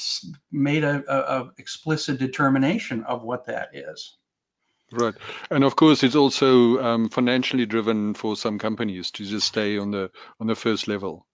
made 0.53 0.85
a, 0.85 1.03
a, 1.09 1.41
a 1.41 1.53
explicit 1.59 2.19
determination 2.19 3.05
of 3.05 3.23
what 3.23 3.47
that 3.47 3.71
is. 3.73 4.17
Right, 4.91 5.15
and 5.51 5.65
of 5.65 5.77
course, 5.77 6.03
it's 6.03 6.17
also 6.17 6.83
um, 6.83 7.09
financially 7.11 7.67
driven 7.67 8.15
for 8.15 8.37
some 8.37 8.59
companies 8.59 9.11
to 9.13 9.25
just 9.25 9.47
stay 9.47 9.79
on 9.79 9.91
the 9.91 10.11
on 10.41 10.47
the 10.47 10.55
first 10.55 10.89
level. 10.89 11.27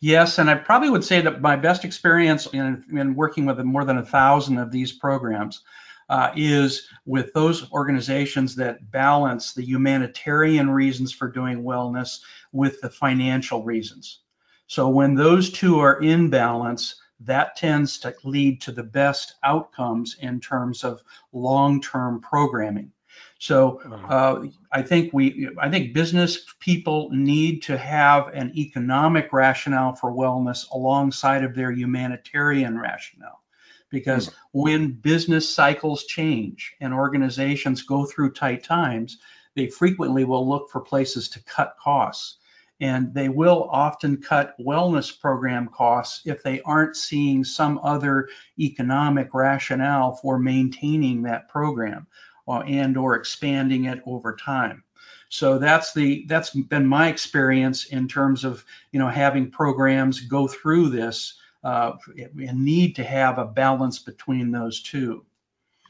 Yes, 0.00 0.38
and 0.38 0.48
I 0.50 0.54
probably 0.54 0.90
would 0.90 1.04
say 1.04 1.20
that 1.22 1.40
my 1.40 1.56
best 1.56 1.84
experience 1.84 2.46
in, 2.46 2.84
in 2.92 3.14
working 3.14 3.46
with 3.46 3.58
more 3.60 3.84
than 3.84 3.98
a 3.98 4.04
thousand 4.04 4.58
of 4.58 4.70
these 4.70 4.92
programs 4.92 5.62
uh, 6.08 6.32
is 6.36 6.88
with 7.04 7.32
those 7.34 7.70
organizations 7.72 8.56
that 8.56 8.90
balance 8.90 9.52
the 9.52 9.64
humanitarian 9.64 10.70
reasons 10.70 11.12
for 11.12 11.28
doing 11.30 11.62
wellness 11.62 12.20
with 12.52 12.80
the 12.80 12.88
financial 12.90 13.62
reasons. 13.62 14.20
So 14.68 14.90
when 14.90 15.14
those 15.14 15.50
two 15.50 15.80
are 15.80 16.00
in 16.00 16.28
balance, 16.28 16.96
that 17.20 17.56
tends 17.56 17.98
to 18.00 18.14
lead 18.22 18.60
to 18.60 18.72
the 18.72 18.82
best 18.82 19.34
outcomes 19.42 20.16
in 20.20 20.40
terms 20.40 20.84
of 20.84 21.02
long-term 21.32 22.20
programming. 22.20 22.92
So 23.38 23.80
uh, 24.08 24.46
I 24.70 24.82
think 24.82 25.12
we, 25.14 25.48
I 25.58 25.70
think 25.70 25.94
business 25.94 26.44
people 26.60 27.08
need 27.10 27.62
to 27.62 27.78
have 27.78 28.28
an 28.28 28.52
economic 28.56 29.32
rationale 29.32 29.94
for 29.94 30.12
wellness 30.12 30.70
alongside 30.70 31.44
of 31.44 31.54
their 31.54 31.72
humanitarian 31.72 32.78
rationale. 32.78 33.42
Because 33.90 34.28
mm 34.28 34.34
when 34.52 34.92
business 34.92 35.48
cycles 35.48 36.04
change 36.04 36.74
and 36.80 36.92
organizations 36.92 37.82
go 37.82 38.04
through 38.04 38.32
tight 38.32 38.64
times, 38.64 39.18
they 39.54 39.68
frequently 39.68 40.24
will 40.24 40.48
look 40.48 40.68
for 40.70 40.80
places 40.80 41.28
to 41.28 41.44
cut 41.44 41.76
costs 41.78 42.38
and 42.80 43.12
they 43.12 43.28
will 43.28 43.68
often 43.70 44.16
cut 44.18 44.54
wellness 44.60 45.18
program 45.18 45.68
costs 45.68 46.22
if 46.24 46.42
they 46.42 46.60
aren't 46.62 46.96
seeing 46.96 47.44
some 47.44 47.80
other 47.82 48.28
economic 48.58 49.34
rationale 49.34 50.12
for 50.12 50.38
maintaining 50.38 51.22
that 51.22 51.48
program 51.48 52.06
uh, 52.46 52.60
and 52.60 52.96
or 52.96 53.16
expanding 53.16 53.86
it 53.86 54.00
over 54.06 54.36
time. 54.36 54.84
So 55.28 55.58
that's 55.58 55.92
the 55.92 56.24
that's 56.26 56.50
been 56.50 56.86
my 56.86 57.08
experience 57.08 57.86
in 57.86 58.08
terms 58.08 58.44
of 58.44 58.64
you 58.92 58.98
know 58.98 59.08
having 59.08 59.50
programs 59.50 60.20
go 60.20 60.48
through 60.48 60.88
this 60.88 61.34
uh, 61.64 61.92
and 62.16 62.64
need 62.64 62.96
to 62.96 63.04
have 63.04 63.38
a 63.38 63.44
balance 63.44 63.98
between 63.98 64.52
those 64.52 64.80
two. 64.80 65.24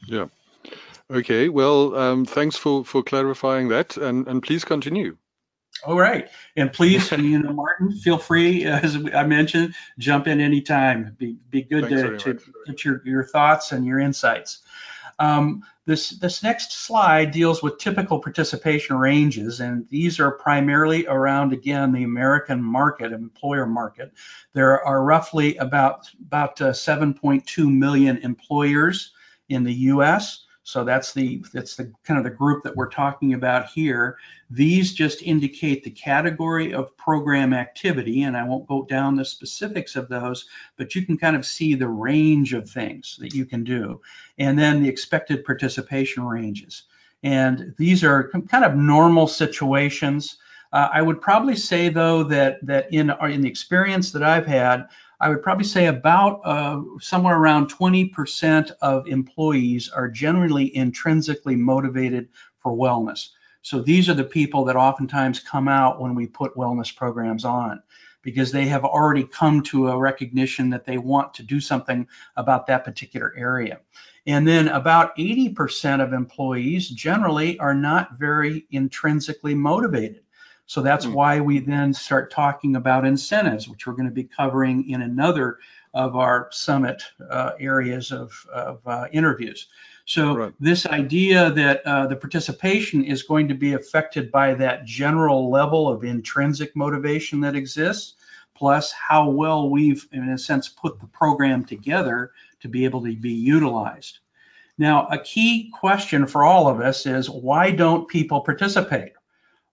Yeah. 0.05 0.27
Okay 1.09 1.47
well 1.49 1.95
um, 1.95 2.25
thanks 2.25 2.57
for 2.57 2.83
for 2.83 3.01
clarifying 3.01 3.69
that 3.69 3.95
and 3.95 4.27
and 4.27 4.43
please 4.43 4.65
continue 4.65 5.15
all 5.85 5.97
right. 5.97 6.29
And 6.55 6.71
please, 6.71 7.11
you 7.11 7.39
know, 7.39 7.53
Martin, 7.53 7.91
feel 7.91 8.17
free, 8.17 8.65
as 8.65 8.97
I 9.13 9.23
mentioned, 9.23 9.75
jump 9.97 10.27
in 10.27 10.39
anytime. 10.39 11.15
Be, 11.17 11.37
be 11.49 11.61
good 11.63 11.89
Thanks 11.89 12.23
to, 12.23 12.33
to 12.35 12.53
get 12.65 12.83
your, 12.83 13.01
your 13.05 13.23
thoughts 13.23 13.71
and 13.71 13.85
your 13.85 13.99
insights. 13.99 14.59
Um, 15.19 15.63
this, 15.85 16.11
this 16.11 16.43
next 16.43 16.71
slide 16.71 17.31
deals 17.31 17.61
with 17.61 17.77
typical 17.77 18.19
participation 18.19 18.95
ranges, 18.95 19.59
and 19.59 19.87
these 19.89 20.19
are 20.19 20.31
primarily 20.31 21.07
around, 21.07 21.51
again, 21.51 21.91
the 21.91 22.03
American 22.03 22.63
market, 22.63 23.11
employer 23.11 23.65
market. 23.65 24.13
There 24.53 24.81
are 24.85 25.03
roughly 25.03 25.57
about, 25.57 26.09
about 26.21 26.61
uh, 26.61 26.71
7.2 26.71 27.73
million 27.75 28.17
employers 28.17 29.11
in 29.49 29.63
the 29.63 29.73
US. 29.73 30.45
So 30.69 30.83
that's 30.83 31.13
the 31.13 31.43
that's 31.51 31.75
the 31.75 31.91
kind 32.03 32.19
of 32.19 32.23
the 32.23 32.29
group 32.29 32.63
that 32.63 32.75
we're 32.75 32.89
talking 32.89 33.33
about 33.33 33.69
here. 33.69 34.17
These 34.51 34.93
just 34.93 35.23
indicate 35.23 35.83
the 35.83 35.89
category 35.89 36.75
of 36.75 36.95
program 36.95 37.53
activity, 37.53 38.21
and 38.21 38.37
I 38.37 38.43
won't 38.43 38.67
go 38.67 38.85
down 38.85 39.15
the 39.15 39.25
specifics 39.25 39.95
of 39.95 40.09
those, 40.09 40.45
but 40.77 40.93
you 40.93 41.07
can 41.07 41.17
kind 41.17 41.35
of 41.35 41.45
see 41.45 41.73
the 41.73 41.87
range 41.87 42.53
of 42.53 42.69
things 42.69 43.17
that 43.19 43.33
you 43.33 43.47
can 43.47 43.63
do, 43.63 44.01
and 44.37 44.59
then 44.59 44.83
the 44.83 44.89
expected 44.89 45.43
participation 45.43 46.23
ranges. 46.23 46.83
And 47.23 47.73
these 47.79 48.03
are 48.03 48.29
kind 48.29 48.63
of 48.63 48.75
normal 48.75 49.25
situations. 49.25 50.37
Uh, 50.71 50.87
I 50.93 51.01
would 51.01 51.19
probably 51.19 51.55
say 51.55 51.89
though 51.89 52.25
that 52.25 52.63
that 52.67 52.93
in 52.93 53.09
in 53.09 53.41
the 53.41 53.49
experience 53.49 54.11
that 54.11 54.23
I've 54.23 54.45
had, 54.45 54.87
I 55.19 55.29
would 55.29 55.43
probably 55.43 55.65
say 55.65 55.87
about 55.87 56.41
uh, 56.45 56.81
somewhere 57.01 57.37
around 57.37 57.71
20% 57.73 58.71
of 58.81 59.07
employees 59.07 59.89
are 59.89 60.07
generally 60.07 60.73
intrinsically 60.75 61.57
motivated 61.57 62.29
for 62.59 62.71
wellness. 62.71 63.29
So 63.61 63.81
these 63.81 64.07
are 64.07 64.13
the 64.13 64.23
people 64.23 64.65
that 64.65 64.77
oftentimes 64.77 65.41
come 65.41 65.67
out 65.67 65.99
when 65.99 66.15
we 66.15 66.27
put 66.27 66.55
wellness 66.55 66.95
programs 66.95 67.43
on 67.43 67.83
because 68.21 68.51
they 68.51 68.65
have 68.67 68.85
already 68.85 69.23
come 69.23 69.61
to 69.63 69.89
a 69.89 69.97
recognition 69.97 70.69
that 70.69 70.85
they 70.85 70.97
want 70.97 71.33
to 71.33 71.43
do 71.43 71.59
something 71.59 72.07
about 72.35 72.67
that 72.67 72.85
particular 72.85 73.33
area. 73.35 73.79
And 74.25 74.47
then 74.47 74.67
about 74.67 75.17
80% 75.17 76.03
of 76.03 76.13
employees 76.13 76.89
generally 76.89 77.57
are 77.59 77.73
not 77.73 78.17
very 78.17 78.65
intrinsically 78.71 79.55
motivated. 79.55 80.21
So 80.69 80.83
that's 80.83 81.07
mm. 81.07 81.13
why 81.13 81.39
we 81.39 81.57
then 81.57 81.95
start 81.95 82.29
talking 82.29 82.75
about 82.75 83.03
incentives, 83.03 83.67
which 83.67 83.87
we're 83.87 83.95
going 83.95 84.05
to 84.05 84.13
be 84.13 84.25
covering 84.25 84.87
in 84.87 85.01
another 85.01 85.57
of 85.95 86.15
our 86.15 86.47
summit 86.51 87.01
uh, 87.27 87.53
areas 87.59 88.11
of, 88.11 88.31
of 88.53 88.79
uh, 88.85 89.07
interviews. 89.11 89.67
So 90.05 90.35
right. 90.35 90.53
this 90.59 90.85
idea 90.85 91.49
that 91.49 91.81
uh, 91.87 92.05
the 92.05 92.15
participation 92.15 93.03
is 93.03 93.23
going 93.23 93.47
to 93.47 93.55
be 93.55 93.73
affected 93.73 94.31
by 94.31 94.53
that 94.53 94.85
general 94.85 95.49
level 95.49 95.89
of 95.89 96.03
intrinsic 96.03 96.75
motivation 96.75 97.41
that 97.41 97.55
exists, 97.55 98.13
plus 98.53 98.91
how 98.91 99.27
well 99.27 99.71
we've, 99.71 100.07
in 100.11 100.29
a 100.29 100.37
sense, 100.37 100.69
put 100.69 100.99
the 100.99 101.07
program 101.07 101.65
together 101.65 102.31
to 102.59 102.67
be 102.67 102.85
able 102.85 103.03
to 103.05 103.15
be 103.15 103.33
utilized. 103.33 104.19
Now, 104.77 105.07
a 105.07 105.17
key 105.17 105.71
question 105.73 106.27
for 106.27 106.43
all 106.43 106.67
of 106.67 106.79
us 106.79 107.07
is 107.07 107.27
why 107.27 107.71
don't 107.71 108.07
people 108.07 108.41
participate? 108.41 109.13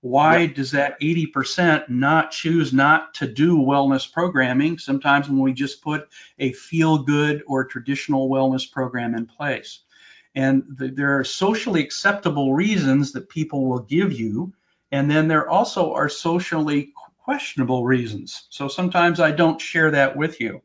Why 0.01 0.39
yep. 0.39 0.55
does 0.55 0.71
that 0.73 1.01
80% 1.01 1.89
not 1.89 2.31
choose 2.31 2.73
not 2.73 3.15
to 3.15 3.27
do 3.27 3.59
wellness 3.59 4.11
programming? 4.11 4.79
Sometimes 4.79 5.29
when 5.29 5.41
we 5.41 5.53
just 5.53 5.83
put 5.83 6.09
a 6.39 6.53
feel 6.53 6.99
good 6.99 7.43
or 7.47 7.65
traditional 7.65 8.29
wellness 8.29 8.71
program 8.71 9.15
in 9.15 9.27
place. 9.27 9.81
And 10.35 10.65
the, 10.69 10.89
there 10.89 11.19
are 11.19 11.25
socially 11.25 11.83
acceptable 11.83 12.55
reasons 12.55 13.13
that 13.13 13.29
people 13.29 13.67
will 13.67 13.81
give 13.81 14.13
you. 14.13 14.53
And 14.93 15.11
then 15.11 15.29
there 15.29 15.49
also 15.49 15.95
are 15.95 16.09
socially 16.09 16.93
questionable 17.25 17.85
reasons. 17.85 18.47
So 18.51 18.69
sometimes 18.69 19.19
I 19.19 19.33
don't 19.33 19.61
share 19.61 19.91
that 19.91 20.17
with 20.17 20.41
you. 20.41 20.63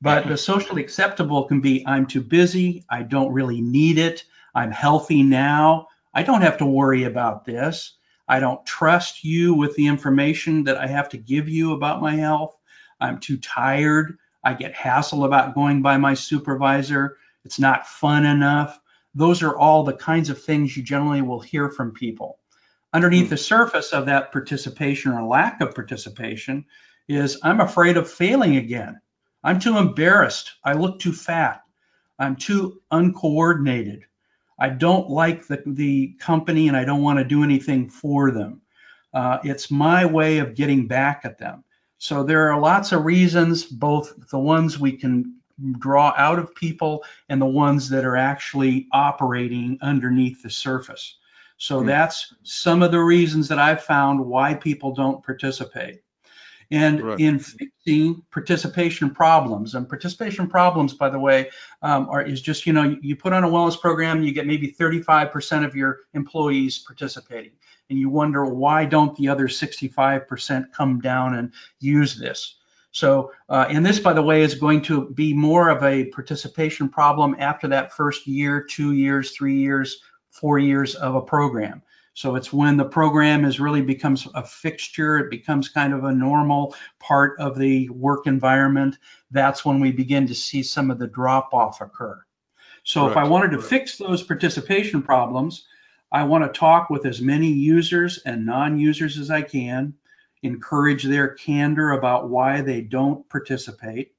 But 0.00 0.28
the 0.28 0.36
socially 0.36 0.82
acceptable 0.82 1.44
can 1.44 1.60
be 1.60 1.84
I'm 1.84 2.06
too 2.06 2.20
busy, 2.20 2.84
I 2.88 3.02
don't 3.02 3.32
really 3.32 3.60
need 3.60 3.98
it, 3.98 4.22
I'm 4.54 4.70
healthy 4.70 5.24
now, 5.24 5.88
I 6.14 6.22
don't 6.22 6.42
have 6.42 6.58
to 6.58 6.66
worry 6.66 7.02
about 7.02 7.44
this. 7.44 7.97
I 8.28 8.40
don't 8.40 8.64
trust 8.66 9.24
you 9.24 9.54
with 9.54 9.74
the 9.74 9.86
information 9.86 10.64
that 10.64 10.76
I 10.76 10.86
have 10.86 11.08
to 11.10 11.16
give 11.16 11.48
you 11.48 11.72
about 11.72 12.02
my 12.02 12.14
health. 12.14 12.56
I'm 13.00 13.20
too 13.20 13.38
tired. 13.38 14.18
I 14.44 14.54
get 14.54 14.74
hassled 14.74 15.24
about 15.24 15.54
going 15.54 15.82
by 15.82 15.96
my 15.96 16.14
supervisor. 16.14 17.16
It's 17.44 17.58
not 17.58 17.86
fun 17.86 18.26
enough. 18.26 18.78
Those 19.14 19.42
are 19.42 19.56
all 19.56 19.84
the 19.84 19.94
kinds 19.94 20.30
of 20.30 20.42
things 20.42 20.76
you 20.76 20.82
generally 20.82 21.22
will 21.22 21.40
hear 21.40 21.70
from 21.70 21.92
people. 21.92 22.38
Underneath 22.92 23.26
mm. 23.26 23.30
the 23.30 23.36
surface 23.36 23.92
of 23.92 24.06
that 24.06 24.32
participation 24.32 25.12
or 25.12 25.26
lack 25.26 25.60
of 25.60 25.74
participation 25.74 26.66
is 27.08 27.40
I'm 27.42 27.60
afraid 27.60 27.96
of 27.96 28.10
failing 28.10 28.56
again. 28.56 29.00
I'm 29.42 29.60
too 29.60 29.78
embarrassed. 29.78 30.52
I 30.64 30.74
look 30.74 31.00
too 31.00 31.12
fat. 31.12 31.62
I'm 32.18 32.36
too 32.36 32.82
uncoordinated. 32.90 34.04
I 34.58 34.70
don't 34.70 35.08
like 35.08 35.46
the, 35.46 35.62
the 35.66 36.14
company 36.18 36.68
and 36.68 36.76
I 36.76 36.84
don't 36.84 37.02
want 37.02 37.18
to 37.18 37.24
do 37.24 37.44
anything 37.44 37.88
for 37.88 38.30
them. 38.30 38.60
Uh, 39.14 39.38
it's 39.44 39.70
my 39.70 40.04
way 40.04 40.38
of 40.38 40.54
getting 40.54 40.86
back 40.86 41.22
at 41.24 41.38
them. 41.38 41.64
So 41.98 42.22
there 42.22 42.50
are 42.50 42.60
lots 42.60 42.92
of 42.92 43.04
reasons, 43.04 43.64
both 43.64 44.30
the 44.30 44.38
ones 44.38 44.78
we 44.78 44.92
can 44.92 45.36
draw 45.78 46.14
out 46.16 46.38
of 46.38 46.54
people 46.54 47.04
and 47.28 47.40
the 47.40 47.46
ones 47.46 47.88
that 47.88 48.04
are 48.04 48.16
actually 48.16 48.86
operating 48.92 49.78
underneath 49.80 50.42
the 50.42 50.50
surface. 50.50 51.18
So 51.56 51.78
mm-hmm. 51.78 51.88
that's 51.88 52.34
some 52.44 52.82
of 52.82 52.92
the 52.92 53.00
reasons 53.00 53.48
that 53.48 53.58
I've 53.58 53.82
found 53.82 54.24
why 54.24 54.54
people 54.54 54.94
don't 54.94 55.24
participate. 55.24 56.02
And 56.70 57.02
right. 57.02 57.18
in 57.18 57.38
fixing 57.38 58.22
participation 58.30 59.10
problems, 59.10 59.74
and 59.74 59.88
participation 59.88 60.48
problems, 60.48 60.92
by 60.92 61.08
the 61.08 61.18
way, 61.18 61.48
um, 61.80 62.08
are 62.10 62.20
is 62.20 62.42
just 62.42 62.66
you 62.66 62.74
know 62.74 62.98
you, 63.00 63.16
put 63.16 63.32
on 63.32 63.42
a 63.42 63.48
wellness 63.48 63.80
program, 63.80 64.22
you 64.22 64.32
get 64.32 64.46
maybe 64.46 64.70
35% 64.78 65.64
of 65.64 65.74
your 65.74 66.00
employees 66.12 66.80
participating, 66.80 67.52
and 67.88 67.98
you 67.98 68.10
wonder 68.10 68.44
why 68.44 68.84
don't 68.84 69.16
the 69.16 69.28
other 69.28 69.48
65% 69.48 70.72
come 70.72 71.00
down 71.00 71.36
and 71.36 71.52
use 71.80 72.18
this? 72.18 72.56
So, 72.90 73.32
uh, 73.48 73.66
and 73.68 73.84
this, 73.84 74.00
by 74.00 74.12
the 74.12 74.22
way, 74.22 74.42
is 74.42 74.54
going 74.54 74.82
to 74.82 75.10
be 75.10 75.32
more 75.32 75.68
of 75.68 75.82
a 75.82 76.06
participation 76.06 76.88
problem 76.88 77.36
after 77.38 77.68
that 77.68 77.92
first 77.92 78.26
year, 78.26 78.62
two 78.62 78.92
years, 78.92 79.32
three 79.32 79.56
years, 79.56 80.00
four 80.30 80.58
years 80.58 80.94
of 80.94 81.14
a 81.14 81.20
program. 81.20 81.82
So 82.18 82.34
it's 82.34 82.52
when 82.52 82.76
the 82.76 82.84
program 82.84 83.44
is 83.44 83.60
really 83.60 83.80
becomes 83.80 84.26
a 84.34 84.44
fixture, 84.44 85.18
it 85.18 85.30
becomes 85.30 85.68
kind 85.68 85.94
of 85.94 86.02
a 86.02 86.12
normal 86.12 86.74
part 86.98 87.38
of 87.38 87.56
the 87.56 87.88
work 87.90 88.26
environment. 88.26 88.98
That's 89.30 89.64
when 89.64 89.78
we 89.78 89.92
begin 89.92 90.26
to 90.26 90.34
see 90.34 90.64
some 90.64 90.90
of 90.90 90.98
the 90.98 91.06
drop 91.06 91.54
off 91.54 91.80
occur. 91.80 92.20
So 92.82 93.02
right. 93.02 93.12
if 93.12 93.16
I 93.16 93.22
wanted 93.22 93.52
to 93.52 93.62
fix 93.62 93.98
those 93.98 94.24
participation 94.24 95.00
problems, 95.00 95.68
I 96.10 96.24
want 96.24 96.42
to 96.42 96.58
talk 96.58 96.90
with 96.90 97.06
as 97.06 97.20
many 97.20 97.52
users 97.52 98.18
and 98.26 98.44
non-users 98.44 99.16
as 99.16 99.30
I 99.30 99.42
can, 99.42 99.94
encourage 100.42 101.04
their 101.04 101.28
candor 101.34 101.92
about 101.92 102.30
why 102.30 102.62
they 102.62 102.80
don't 102.80 103.28
participate. 103.28 104.10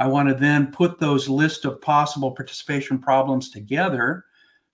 I 0.00 0.08
want 0.08 0.30
to 0.30 0.34
then 0.34 0.72
put 0.72 0.98
those 0.98 1.28
list 1.28 1.64
of 1.64 1.80
possible 1.80 2.32
participation 2.32 2.98
problems 2.98 3.50
together 3.50 4.24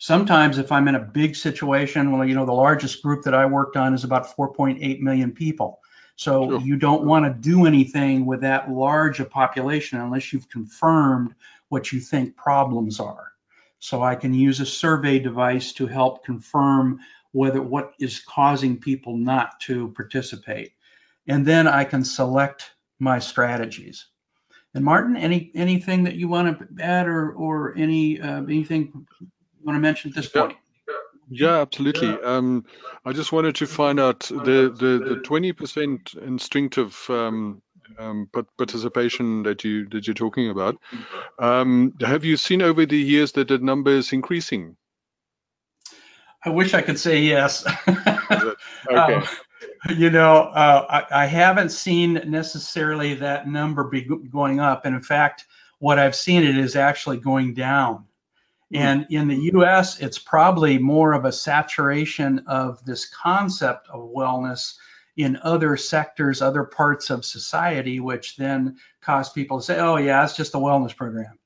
Sometimes 0.02 0.58
if 0.58 0.72
I'm 0.72 0.88
in 0.88 0.96
a 0.96 1.00
big 1.00 1.36
situation, 1.36 2.10
well, 2.10 2.26
you 2.26 2.34
know, 2.34 2.44
the 2.44 2.50
largest 2.50 3.04
group 3.04 3.22
that 3.22 3.34
I 3.34 3.46
worked 3.46 3.76
on 3.76 3.94
is 3.94 4.02
about 4.02 4.36
4.8 4.36 4.98
million 4.98 5.30
people. 5.30 5.78
So 6.16 6.48
sure. 6.48 6.60
you 6.60 6.74
don't 6.74 7.04
want 7.04 7.24
to 7.24 7.32
do 7.32 7.66
anything 7.66 8.26
with 8.26 8.40
that 8.40 8.68
large 8.68 9.20
a 9.20 9.24
population 9.24 10.00
unless 10.00 10.32
you've 10.32 10.48
confirmed 10.48 11.36
what 11.68 11.92
you 11.92 12.00
think 12.00 12.34
problems 12.34 12.98
are. 12.98 13.30
So 13.78 14.02
I 14.02 14.16
can 14.16 14.34
use 14.34 14.58
a 14.58 14.66
survey 14.66 15.20
device 15.20 15.72
to 15.74 15.86
help 15.86 16.24
confirm 16.24 16.98
whether 17.30 17.62
what 17.62 17.92
is 18.00 18.18
causing 18.18 18.80
people 18.80 19.16
not 19.16 19.60
to 19.60 19.90
participate. 19.90 20.72
And 21.28 21.46
then 21.46 21.68
I 21.68 21.84
can 21.84 22.02
select 22.02 22.72
my 22.98 23.20
strategies. 23.20 24.06
And 24.74 24.84
Martin, 24.84 25.16
any 25.16 25.52
anything 25.54 26.02
that 26.04 26.16
you 26.16 26.26
want 26.26 26.58
to 26.58 26.82
add 26.82 27.06
or 27.06 27.30
or 27.34 27.76
any 27.76 28.20
uh, 28.20 28.42
anything 28.42 29.06
you 29.62 29.66
want 29.66 29.76
to 29.76 29.80
mention 29.80 30.10
at 30.10 30.16
this 30.16 30.28
point? 30.28 30.56
Yeah, 31.30 31.60
absolutely. 31.60 32.10
Um, 32.22 32.64
I 33.04 33.12
just 33.12 33.32
wanted 33.32 33.54
to 33.56 33.66
find 33.66 33.98
out 33.98 34.20
the 34.20 34.74
the, 34.76 35.14
the 35.14 35.20
20% 35.24 36.18
instinctive 36.18 37.06
um, 37.08 37.62
um, 37.98 38.28
participation 38.58 39.44
that 39.44 39.64
you 39.64 39.88
that 39.90 40.06
you're 40.06 40.14
talking 40.14 40.50
about. 40.50 40.76
Um, 41.38 41.94
have 42.00 42.24
you 42.24 42.36
seen 42.36 42.60
over 42.60 42.84
the 42.84 42.98
years 42.98 43.32
that 43.32 43.48
the 43.48 43.58
number 43.58 43.92
is 43.92 44.12
increasing? 44.12 44.76
I 46.44 46.50
wish 46.50 46.74
I 46.74 46.82
could 46.82 46.98
say 46.98 47.22
yes. 47.22 47.64
okay. 47.88 49.14
Um, 49.14 49.24
you 49.96 50.10
know, 50.10 50.42
uh, 50.42 51.04
I, 51.10 51.22
I, 51.22 51.26
haven't 51.26 51.70
seen 51.70 52.20
necessarily 52.26 53.14
that 53.14 53.48
number 53.48 53.84
be 53.84 54.02
going 54.02 54.58
up, 54.58 54.84
and 54.84 54.94
in 54.94 55.02
fact, 55.02 55.44
what 55.78 55.98
I've 55.98 56.16
seen 56.16 56.42
it 56.42 56.56
is 56.56 56.74
actually 56.74 57.18
going 57.18 57.54
down. 57.54 58.06
Hmm. 58.72 58.78
And 58.78 59.06
in 59.10 59.28
the 59.28 59.50
US, 59.54 60.00
it's 60.00 60.18
probably 60.18 60.78
more 60.78 61.12
of 61.12 61.24
a 61.24 61.32
saturation 61.32 62.44
of 62.46 62.84
this 62.84 63.06
concept 63.06 63.88
of 63.88 64.10
wellness 64.10 64.74
in 65.16 65.38
other 65.42 65.76
sectors, 65.76 66.40
other 66.40 66.64
parts 66.64 67.10
of 67.10 67.24
society, 67.24 68.00
which 68.00 68.36
then 68.36 68.78
cause 69.02 69.30
people 69.30 69.58
to 69.58 69.64
say, 69.64 69.78
oh, 69.78 69.96
yeah, 69.96 70.24
it's 70.24 70.36
just 70.36 70.54
a 70.54 70.58
wellness 70.58 70.96
program. 70.96 71.38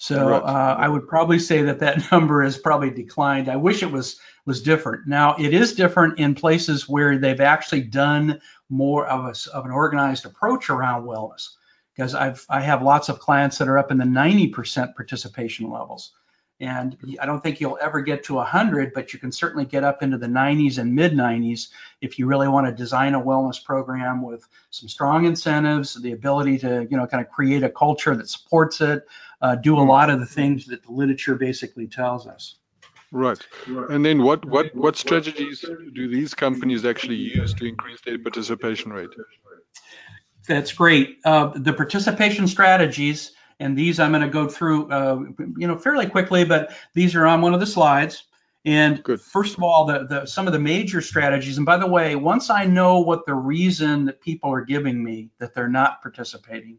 So 0.00 0.34
uh, 0.34 0.76
I 0.78 0.88
would 0.88 1.08
probably 1.08 1.40
say 1.40 1.62
that 1.62 1.80
that 1.80 2.08
number 2.12 2.44
has 2.44 2.56
probably 2.56 2.90
declined. 2.90 3.48
I 3.48 3.56
wish 3.56 3.82
it 3.82 3.90
was 3.90 4.20
was 4.46 4.62
different. 4.62 5.08
Now 5.08 5.34
it 5.36 5.52
is 5.52 5.74
different 5.74 6.20
in 6.20 6.36
places 6.36 6.88
where 6.88 7.18
they've 7.18 7.40
actually 7.40 7.82
done 7.82 8.40
more 8.70 9.06
of 9.06 9.24
a, 9.24 9.56
of 9.56 9.64
an 9.64 9.72
organized 9.72 10.24
approach 10.24 10.70
around 10.70 11.04
wellness. 11.04 11.48
Because 11.96 12.14
I've 12.14 12.46
I 12.48 12.60
have 12.60 12.82
lots 12.82 13.08
of 13.08 13.18
clients 13.18 13.58
that 13.58 13.66
are 13.66 13.76
up 13.76 13.90
in 13.90 13.98
the 13.98 14.04
90% 14.04 14.94
participation 14.94 15.68
levels. 15.68 16.12
And 16.60 16.96
I 17.20 17.26
don't 17.26 17.40
think 17.40 17.60
you'll 17.60 17.78
ever 17.80 18.00
get 18.00 18.24
to 18.24 18.34
100, 18.34 18.92
but 18.92 19.12
you 19.12 19.20
can 19.20 19.30
certainly 19.30 19.64
get 19.64 19.84
up 19.84 20.02
into 20.02 20.18
the 20.18 20.26
90s 20.26 20.78
and 20.78 20.92
mid 20.92 21.12
90s 21.12 21.68
if 22.00 22.18
you 22.18 22.26
really 22.26 22.48
want 22.48 22.66
to 22.66 22.72
design 22.72 23.14
a 23.14 23.20
wellness 23.20 23.62
program 23.62 24.22
with 24.22 24.44
some 24.70 24.88
strong 24.88 25.24
incentives, 25.24 25.94
the 25.94 26.12
ability 26.12 26.58
to, 26.58 26.86
you 26.90 26.96
know, 26.96 27.06
kind 27.06 27.24
of 27.24 27.30
create 27.30 27.62
a 27.62 27.70
culture 27.70 28.16
that 28.16 28.28
supports 28.28 28.80
it, 28.80 29.06
uh, 29.40 29.54
do 29.54 29.78
a 29.78 29.80
lot 29.80 30.10
of 30.10 30.18
the 30.18 30.26
things 30.26 30.66
that 30.66 30.82
the 30.82 30.90
literature 30.90 31.36
basically 31.36 31.86
tells 31.86 32.26
us. 32.26 32.56
Right. 33.12 33.38
And 33.88 34.04
then 34.04 34.22
what, 34.22 34.44
what, 34.44 34.74
what 34.74 34.96
strategies 34.96 35.64
do 35.94 36.08
these 36.08 36.34
companies 36.34 36.84
actually 36.84 37.16
use 37.16 37.54
to 37.54 37.66
increase 37.66 38.00
their 38.02 38.18
participation 38.18 38.92
rate? 38.92 39.10
That's 40.46 40.72
great. 40.72 41.18
Uh, 41.24 41.52
the 41.54 41.72
participation 41.72 42.48
strategies 42.48 43.32
and 43.60 43.76
these 43.76 43.98
I'm 43.98 44.12
going 44.12 44.22
to 44.22 44.28
go 44.28 44.48
through, 44.48 44.90
uh, 44.90 45.20
you 45.56 45.66
know, 45.66 45.76
fairly 45.76 46.06
quickly, 46.06 46.44
but 46.44 46.72
these 46.94 47.14
are 47.14 47.26
on 47.26 47.40
one 47.40 47.54
of 47.54 47.60
the 47.60 47.66
slides. 47.66 48.24
And 48.64 49.02
Good. 49.02 49.20
first 49.20 49.56
of 49.56 49.62
all, 49.62 49.86
the, 49.86 50.06
the, 50.06 50.26
some 50.26 50.46
of 50.46 50.52
the 50.52 50.58
major 50.58 51.00
strategies. 51.00 51.56
And 51.56 51.66
by 51.66 51.78
the 51.78 51.86
way, 51.86 52.16
once 52.16 52.50
I 52.50 52.66
know 52.66 53.00
what 53.00 53.24
the 53.24 53.34
reason 53.34 54.04
that 54.06 54.20
people 54.20 54.52
are 54.52 54.64
giving 54.64 55.02
me 55.02 55.30
that 55.38 55.54
they're 55.54 55.68
not 55.68 56.02
participating, 56.02 56.78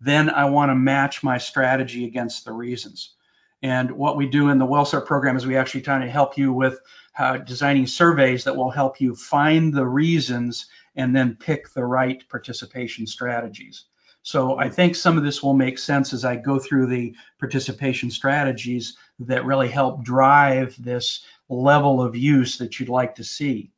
then 0.00 0.30
I 0.30 0.46
want 0.46 0.70
to 0.70 0.74
match 0.74 1.22
my 1.22 1.38
strategy 1.38 2.06
against 2.06 2.44
the 2.44 2.52
reasons. 2.52 3.14
And 3.62 3.90
what 3.92 4.16
we 4.16 4.28
do 4.28 4.50
in 4.50 4.58
the 4.58 4.66
WellCert 4.66 5.06
program 5.06 5.36
is 5.36 5.46
we 5.46 5.56
actually 5.56 5.82
try 5.82 5.98
to 5.98 6.10
help 6.10 6.36
you 6.36 6.52
with 6.52 6.78
uh, 7.18 7.38
designing 7.38 7.86
surveys 7.86 8.44
that 8.44 8.56
will 8.56 8.70
help 8.70 9.00
you 9.00 9.14
find 9.14 9.72
the 9.72 9.86
reasons 9.86 10.66
and 10.94 11.14
then 11.14 11.36
pick 11.36 11.72
the 11.72 11.84
right 11.84 12.22
participation 12.28 13.06
strategies. 13.06 13.84
So 14.26 14.58
I 14.58 14.68
think 14.68 14.96
some 14.96 15.16
of 15.16 15.22
this 15.22 15.40
will 15.40 15.54
make 15.54 15.78
sense 15.78 16.12
as 16.12 16.24
I 16.24 16.34
go 16.34 16.58
through 16.58 16.86
the 16.86 17.14
participation 17.38 18.10
strategies 18.10 18.96
that 19.20 19.44
really 19.44 19.68
help 19.68 20.02
drive 20.02 20.74
this 20.82 21.24
level 21.48 22.02
of 22.02 22.16
use 22.16 22.58
that 22.58 22.80
you'd 22.80 22.88
like 22.88 23.14
to 23.14 23.22
see. 23.22 23.70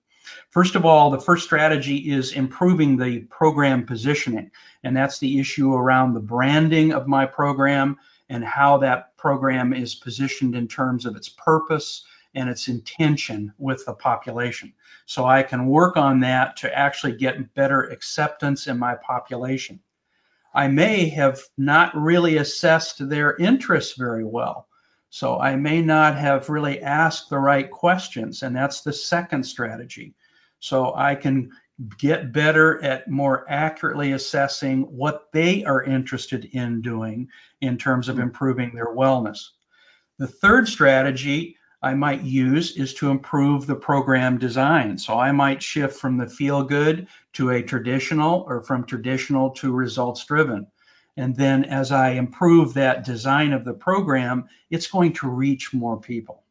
First 0.49 0.75
of 0.75 0.87
all, 0.87 1.11
the 1.11 1.21
first 1.21 1.45
strategy 1.45 2.11
is 2.11 2.33
improving 2.33 2.97
the 2.97 3.25
program 3.25 3.85
positioning, 3.85 4.51
and 4.85 4.97
that's 4.97 5.19
the 5.19 5.39
issue 5.39 5.75
around 5.75 6.15
the 6.15 6.21
branding 6.21 6.95
of 6.95 7.07
my 7.07 7.27
program 7.27 7.99
and 8.31 8.43
how 8.43 8.79
that 8.79 9.15
program 9.19 9.75
is 9.75 9.97
positioned 9.97 10.55
in 10.55 10.67
terms 10.67 11.05
of 11.05 11.15
its 11.15 11.29
purpose 11.29 12.07
and 12.35 12.49
its 12.49 12.69
intention 12.69 13.53
with 13.59 13.85
the 13.85 13.93
population. 13.93 14.73
So 15.05 15.27
I 15.27 15.43
can 15.43 15.67
work 15.67 15.99
on 15.99 16.21
that 16.21 16.57
to 16.59 16.75
actually 16.75 17.17
get 17.17 17.53
better 17.53 17.83
acceptance 17.91 18.67
in 18.67 18.79
my 18.79 18.95
population. 18.95 19.81
I 20.55 20.69
may 20.69 21.09
have 21.11 21.41
not 21.57 21.95
really 21.97 22.39
assessed 22.39 23.09
their 23.09 23.37
interests 23.37 23.97
very 23.97 24.25
well. 24.25 24.67
So 25.11 25.39
I 25.39 25.57
may 25.57 25.81
not 25.81 26.17
have 26.17 26.49
really 26.49 26.83
asked 26.83 27.31
the 27.31 27.39
right 27.39 27.71
questions, 27.71 28.43
and 28.43 28.55
that's 28.55 28.83
the 28.83 28.93
second 28.93 29.45
strategy. 29.45 30.15
So 30.61 30.95
I 30.95 31.15
can 31.15 31.51
get 31.99 32.33
better 32.33 32.83
at 32.83 33.09
more 33.09 33.47
accurately 33.49 34.13
assessing 34.13 34.83
what 34.83 35.31
they 35.33 35.65
are 35.65 35.83
interested 35.83 36.47
in 36.47 36.83
doing 36.83 37.29
in 37.61 37.79
terms 37.79 38.09
of 38.09 38.17
mm-hmm. 38.17 38.25
improving 38.25 38.75
their 38.75 38.95
wellness. 38.95 39.51
The 40.19 40.27
third 40.27 40.67
strategy 40.67 41.57
I 41.81 41.95
might 41.95 42.23
use 42.23 42.77
is 42.77 42.93
to 42.95 43.11
improve 43.11 43.67
the 43.67 43.77
program 43.77 44.39
design. 44.39 44.99
So 44.99 45.17
I 45.17 45.31
might 45.31 45.63
shift 45.63 45.99
from 46.01 46.17
the 46.17 46.27
feel 46.27 46.65
good 46.65 47.07
to 47.35 47.51
a 47.51 47.63
traditional 47.63 48.45
or 48.49 48.63
from 48.63 48.85
traditional 48.85 49.51
to 49.51 49.73
results 49.73 50.25
driven. 50.25 50.67
And 51.17 51.37
then 51.37 51.65
as 51.65 51.93
I 51.93 52.11
improve 52.11 52.75
that 52.75 53.05
design 53.05 53.53
of 53.53 53.65
the 53.65 53.75
program, 53.75 54.49
it's 54.71 54.89
going 54.89 55.13
to 55.15 55.29
reach 55.29 55.73
more 55.73 56.01
people. 56.01 56.43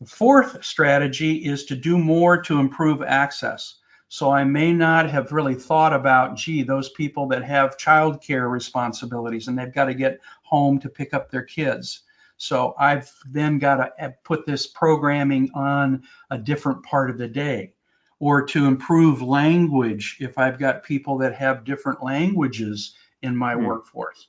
The 0.00 0.06
fourth 0.06 0.64
strategy 0.64 1.44
is 1.44 1.64
to 1.64 1.76
do 1.76 1.98
more 1.98 2.40
to 2.42 2.60
improve 2.60 3.02
access. 3.02 3.76
So 4.08 4.30
I 4.30 4.44
may 4.44 4.72
not 4.72 5.10
have 5.10 5.32
really 5.32 5.56
thought 5.56 5.92
about, 5.92 6.36
gee, 6.36 6.62
those 6.62 6.90
people 6.90 7.26
that 7.28 7.42
have 7.42 7.78
childcare 7.78 8.48
responsibilities 8.48 9.48
and 9.48 9.58
they've 9.58 9.74
got 9.74 9.86
to 9.86 9.94
get 9.94 10.20
home 10.42 10.78
to 10.80 10.88
pick 10.88 11.14
up 11.14 11.30
their 11.30 11.42
kids 11.42 12.02
so 12.36 12.74
I've 12.78 13.10
then 13.28 13.58
got 13.58 13.76
to 13.76 14.14
put 14.24 14.46
this 14.46 14.66
programming 14.66 15.50
on 15.54 16.04
a 16.30 16.38
different 16.38 16.82
part 16.82 17.10
of 17.10 17.18
the 17.18 17.28
day. 17.28 17.72
Or 18.18 18.46
to 18.46 18.64
improve 18.64 19.20
language, 19.20 20.16
if 20.20 20.38
I've 20.38 20.58
got 20.58 20.84
people 20.84 21.18
that 21.18 21.34
have 21.34 21.64
different 21.64 22.02
languages 22.02 22.94
in 23.22 23.36
my 23.36 23.54
mm. 23.54 23.66
workforce. 23.66 24.28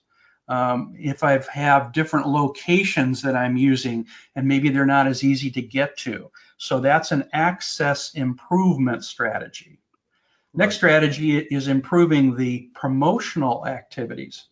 Um, 0.49 0.93
if 0.97 1.23
I 1.23 1.41
have 1.51 1.91
different 1.91 2.27
locations 2.27 3.21
that 3.21 3.35
I'm 3.35 3.57
using 3.57 4.07
and 4.35 4.47
maybe 4.47 4.69
they're 4.69 4.85
not 4.85 5.07
as 5.07 5.23
easy 5.23 5.51
to 5.51 5.61
get 5.61 5.97
to. 5.99 6.31
So 6.57 6.79
that's 6.79 7.11
an 7.11 7.29
access 7.33 8.13
improvement 8.13 9.03
strategy. 9.03 9.79
Next 10.53 10.75
strategy 10.75 11.37
is 11.37 11.67
improving 11.67 12.35
the 12.35 12.69
promotional 12.73 13.67
activities. 13.67 14.47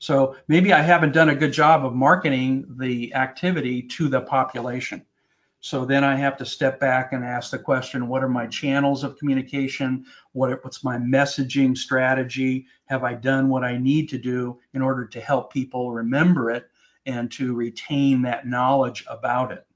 So 0.00 0.34
maybe 0.48 0.72
I 0.72 0.80
haven't 0.80 1.12
done 1.12 1.28
a 1.28 1.34
good 1.34 1.52
job 1.52 1.84
of 1.84 1.94
marketing 1.94 2.64
the 2.78 3.14
activity 3.14 3.82
to 3.82 4.08
the 4.08 4.22
population. 4.22 5.04
So 5.60 5.84
then 5.84 6.04
I 6.04 6.16
have 6.16 6.38
to 6.38 6.46
step 6.46 6.80
back 6.80 7.12
and 7.12 7.22
ask 7.22 7.50
the 7.50 7.58
question, 7.58 8.08
what 8.08 8.24
are 8.24 8.28
my 8.28 8.46
channels 8.46 9.04
of 9.04 9.18
communication? 9.18 10.06
What, 10.32 10.64
what's 10.64 10.82
my 10.82 10.96
messaging 10.96 11.76
strategy? 11.76 12.66
Have 12.86 13.04
I 13.04 13.12
done 13.12 13.50
what 13.50 13.62
I 13.62 13.76
need 13.76 14.08
to 14.08 14.18
do 14.18 14.58
in 14.72 14.80
order 14.80 15.04
to 15.04 15.20
help 15.20 15.52
people 15.52 15.92
remember 15.92 16.50
it 16.50 16.64
and 17.04 17.30
to 17.32 17.54
retain 17.54 18.22
that 18.22 18.46
knowledge 18.46 19.04
about 19.06 19.52
it? 19.52 19.66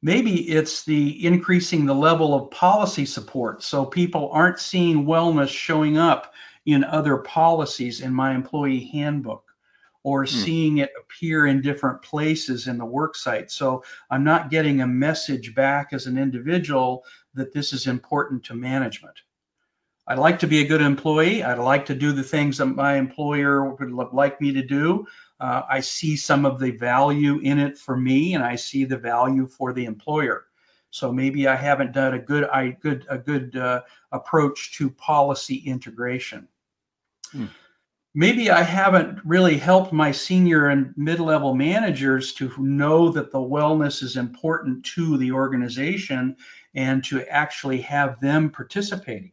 Maybe 0.00 0.48
it's 0.48 0.86
the 0.86 1.26
increasing 1.26 1.84
the 1.84 1.94
level 1.94 2.32
of 2.32 2.50
policy 2.50 3.04
support 3.04 3.62
so 3.62 3.84
people 3.84 4.30
aren't 4.32 4.58
seeing 4.58 5.04
wellness 5.04 5.48
showing 5.48 5.98
up 5.98 6.32
in 6.68 6.84
other 6.84 7.16
policies 7.16 8.02
in 8.02 8.12
my 8.12 8.34
employee 8.34 8.90
handbook 8.92 9.42
or 10.02 10.24
hmm. 10.24 10.28
seeing 10.28 10.78
it 10.78 10.92
appear 11.00 11.46
in 11.46 11.62
different 11.62 12.02
places 12.02 12.68
in 12.68 12.76
the 12.76 12.84
worksite. 12.84 13.50
So 13.50 13.84
I'm 14.10 14.22
not 14.22 14.50
getting 14.50 14.82
a 14.82 14.86
message 14.86 15.54
back 15.54 15.88
as 15.92 16.06
an 16.06 16.18
individual 16.18 17.04
that 17.32 17.54
this 17.54 17.72
is 17.72 17.86
important 17.86 18.44
to 18.44 18.54
management. 18.54 19.16
I'd 20.06 20.18
like 20.18 20.40
to 20.40 20.46
be 20.46 20.60
a 20.60 20.68
good 20.68 20.82
employee. 20.82 21.42
I'd 21.42 21.58
like 21.58 21.86
to 21.86 21.94
do 21.94 22.12
the 22.12 22.22
things 22.22 22.58
that 22.58 22.66
my 22.66 22.96
employer 22.96 23.64
would 23.74 24.12
like 24.12 24.38
me 24.38 24.52
to 24.52 24.62
do. 24.62 25.06
Uh, 25.40 25.62
I 25.68 25.80
see 25.80 26.16
some 26.16 26.44
of 26.44 26.60
the 26.60 26.72
value 26.72 27.38
in 27.38 27.58
it 27.58 27.78
for 27.78 27.96
me, 27.96 28.34
and 28.34 28.44
I 28.44 28.56
see 28.56 28.84
the 28.84 28.96
value 28.98 29.46
for 29.46 29.72
the 29.72 29.86
employer. 29.86 30.44
So 30.90 31.12
maybe 31.12 31.46
I 31.46 31.56
haven't 31.56 31.92
done 31.92 32.14
a 32.14 32.18
good, 32.18 32.44
I 32.44 32.70
good, 32.70 33.06
a 33.08 33.18
good 33.18 33.56
uh, 33.56 33.82
approach 34.12 34.76
to 34.78 34.90
policy 34.90 35.56
integration. 35.56 36.48
Hmm. 37.32 37.46
Maybe 38.14 38.50
I 38.50 38.62
haven't 38.62 39.20
really 39.24 39.58
helped 39.58 39.92
my 39.92 40.12
senior 40.12 40.66
and 40.66 40.92
mid-level 40.96 41.54
managers 41.54 42.32
to 42.34 42.52
know 42.58 43.10
that 43.10 43.30
the 43.30 43.38
wellness 43.38 44.02
is 44.02 44.16
important 44.16 44.84
to 44.96 45.18
the 45.18 45.32
organization 45.32 46.36
and 46.74 47.04
to 47.04 47.24
actually 47.28 47.82
have 47.82 48.20
them 48.20 48.50
participating. 48.50 49.32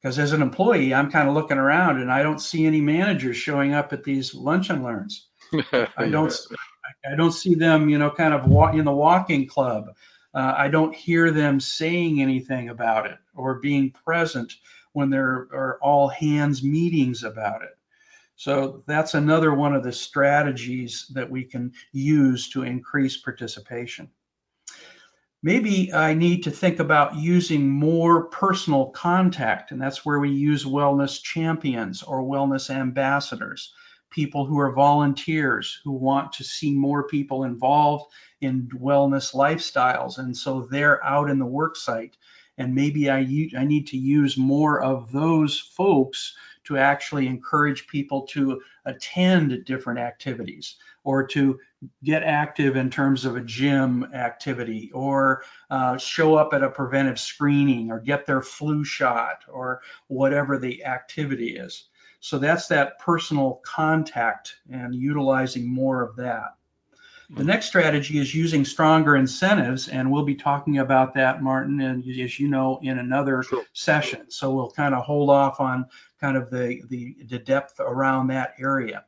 Because 0.00 0.18
as 0.18 0.32
an 0.32 0.42
employee, 0.42 0.94
I'm 0.94 1.10
kind 1.10 1.28
of 1.28 1.34
looking 1.34 1.58
around 1.58 2.00
and 2.00 2.10
I 2.10 2.22
don't 2.22 2.40
see 2.40 2.64
any 2.64 2.80
managers 2.80 3.36
showing 3.36 3.74
up 3.74 3.92
at 3.92 4.04
these 4.04 4.34
lunch 4.34 4.70
and 4.70 4.82
learns. 4.82 5.26
I 5.72 6.08
don't 6.10 6.32
I 7.10 7.16
don't 7.16 7.32
see 7.32 7.54
them, 7.54 7.88
you 7.88 7.98
know, 7.98 8.10
kind 8.10 8.34
of 8.34 8.46
walk 8.46 8.74
in 8.74 8.84
the 8.84 8.92
walking 8.92 9.46
club. 9.46 9.94
Uh, 10.32 10.54
I 10.56 10.68
don't 10.68 10.94
hear 10.94 11.30
them 11.30 11.60
saying 11.60 12.22
anything 12.22 12.68
about 12.68 13.06
it 13.06 13.18
or 13.34 13.58
being 13.60 13.90
present 13.90 14.54
when 14.92 15.10
there 15.10 15.48
are 15.52 15.78
all 15.82 16.08
hands 16.08 16.62
meetings 16.62 17.24
about 17.24 17.62
it. 17.62 17.76
So 18.36 18.82
that's 18.86 19.14
another 19.14 19.54
one 19.54 19.74
of 19.74 19.82
the 19.82 19.92
strategies 19.92 21.06
that 21.14 21.30
we 21.30 21.44
can 21.44 21.72
use 21.92 22.48
to 22.50 22.62
increase 22.62 23.16
participation 23.18 24.10
maybe 25.42 25.92
I 25.92 26.14
need 26.14 26.42
to 26.44 26.50
think 26.50 26.80
about 26.80 27.16
using 27.16 27.68
more 27.68 28.24
personal 28.26 28.86
contact, 28.90 29.70
and 29.70 29.80
that's 29.80 30.04
where 30.04 30.20
we 30.20 30.30
use 30.30 30.64
wellness 30.64 31.22
champions 31.22 32.02
or 32.02 32.22
wellness 32.22 32.70
ambassadors, 32.70 33.72
people 34.10 34.44
who 34.44 34.58
are 34.58 34.72
volunteers 34.72 35.80
who 35.84 35.92
want 35.92 36.32
to 36.34 36.44
see 36.44 36.72
more 36.72 37.06
people 37.06 37.44
involved 37.44 38.12
in 38.40 38.68
wellness 38.68 39.34
lifestyles, 39.34 40.18
and 40.18 40.36
so 40.36 40.62
they're 40.70 41.04
out 41.04 41.30
in 41.30 41.38
the 41.38 41.46
work 41.46 41.76
site. 41.76 42.16
And 42.60 42.74
maybe 42.74 43.10
I, 43.10 43.24
need 43.24 43.86
to 43.86 43.96
use 43.96 44.36
more 44.36 44.82
of 44.82 45.10
those 45.12 45.58
folks 45.58 46.36
to 46.64 46.76
actually 46.76 47.26
encourage 47.26 47.86
people 47.86 48.26
to 48.32 48.60
attend 48.84 49.64
different 49.64 49.98
activities 49.98 50.76
or 51.02 51.26
to 51.28 51.58
get 52.04 52.22
active 52.22 52.76
in 52.76 52.90
terms 52.90 53.24
of 53.24 53.34
a 53.34 53.40
gym 53.40 54.04
activity 54.12 54.90
or 54.92 55.42
uh, 55.70 55.96
show 55.96 56.34
up 56.34 56.52
at 56.52 56.62
a 56.62 56.68
preventive 56.68 57.18
screening 57.18 57.90
or 57.90 57.98
get 57.98 58.26
their 58.26 58.42
flu 58.42 58.84
shot 58.84 59.38
or 59.48 59.80
whatever 60.08 60.58
the 60.58 60.84
activity 60.84 61.56
is. 61.56 61.88
So 62.20 62.38
that's 62.38 62.66
that 62.66 62.98
personal 62.98 63.62
contact 63.64 64.56
and 64.70 64.94
utilizing 64.94 65.66
more 65.66 66.02
of 66.02 66.16
that. 66.16 66.56
The 67.32 67.44
next 67.44 67.66
strategy 67.66 68.18
is 68.18 68.34
using 68.34 68.64
stronger 68.64 69.14
incentives, 69.14 69.86
and 69.86 70.10
we'll 70.10 70.24
be 70.24 70.34
talking 70.34 70.78
about 70.78 71.14
that, 71.14 71.40
Martin, 71.40 71.80
and 71.80 72.04
as 72.20 72.40
you 72.40 72.48
know, 72.48 72.80
in 72.82 72.98
another 72.98 73.44
sure. 73.44 73.64
session. 73.72 74.28
So 74.30 74.52
we'll 74.52 74.72
kind 74.72 74.96
of 74.96 75.04
hold 75.04 75.30
off 75.30 75.60
on 75.60 75.86
kind 76.20 76.36
of 76.36 76.50
the, 76.50 76.82
the, 76.88 77.16
the 77.28 77.38
depth 77.38 77.78
around 77.78 78.26
that 78.28 78.54
area. 78.58 79.04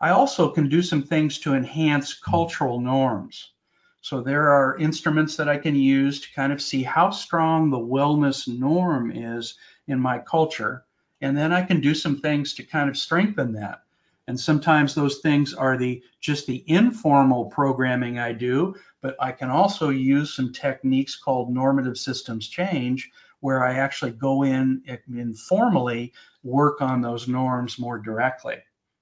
I 0.00 0.10
also 0.10 0.50
can 0.50 0.68
do 0.68 0.82
some 0.82 1.04
things 1.04 1.38
to 1.40 1.54
enhance 1.54 2.12
cultural 2.12 2.80
norms. 2.80 3.52
So 4.00 4.20
there 4.20 4.50
are 4.50 4.76
instruments 4.76 5.36
that 5.36 5.48
I 5.48 5.56
can 5.56 5.76
use 5.76 6.20
to 6.22 6.32
kind 6.34 6.52
of 6.52 6.60
see 6.60 6.82
how 6.82 7.10
strong 7.10 7.70
the 7.70 7.78
wellness 7.78 8.48
norm 8.48 9.12
is 9.12 9.54
in 9.86 10.00
my 10.00 10.18
culture. 10.18 10.84
And 11.20 11.36
then 11.36 11.52
I 11.52 11.62
can 11.62 11.80
do 11.80 11.94
some 11.94 12.18
things 12.18 12.54
to 12.54 12.64
kind 12.64 12.90
of 12.90 12.96
strengthen 12.96 13.52
that. 13.52 13.83
And 14.26 14.40
sometimes 14.40 14.94
those 14.94 15.18
things 15.18 15.52
are 15.52 15.76
the 15.76 16.02
just 16.20 16.46
the 16.46 16.64
informal 16.66 17.46
programming 17.46 18.18
I 18.18 18.32
do, 18.32 18.74
but 19.02 19.16
I 19.20 19.32
can 19.32 19.50
also 19.50 19.90
use 19.90 20.34
some 20.34 20.52
techniques 20.52 21.16
called 21.16 21.52
normative 21.52 21.98
systems 21.98 22.48
change 22.48 23.10
where 23.40 23.62
I 23.62 23.74
actually 23.74 24.12
go 24.12 24.42
in 24.44 24.82
informally 25.06 26.14
work 26.42 26.80
on 26.80 27.02
those 27.02 27.28
norms 27.28 27.78
more 27.78 27.98
directly. 27.98 28.56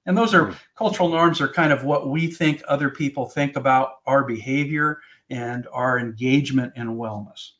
And 0.06 0.18
those 0.18 0.34
are 0.34 0.48
mm. 0.48 0.56
cultural 0.76 1.08
norms 1.08 1.40
are 1.40 1.46
kind 1.46 1.72
of 1.72 1.84
what 1.84 2.08
we 2.08 2.26
think 2.26 2.60
other 2.66 2.90
people 2.90 3.26
think 3.26 3.54
about 3.54 3.98
our 4.04 4.24
behavior 4.24 5.00
and 5.30 5.68
our 5.72 5.98
engagement 5.98 6.72
in 6.74 6.96
wellness. 6.96 7.50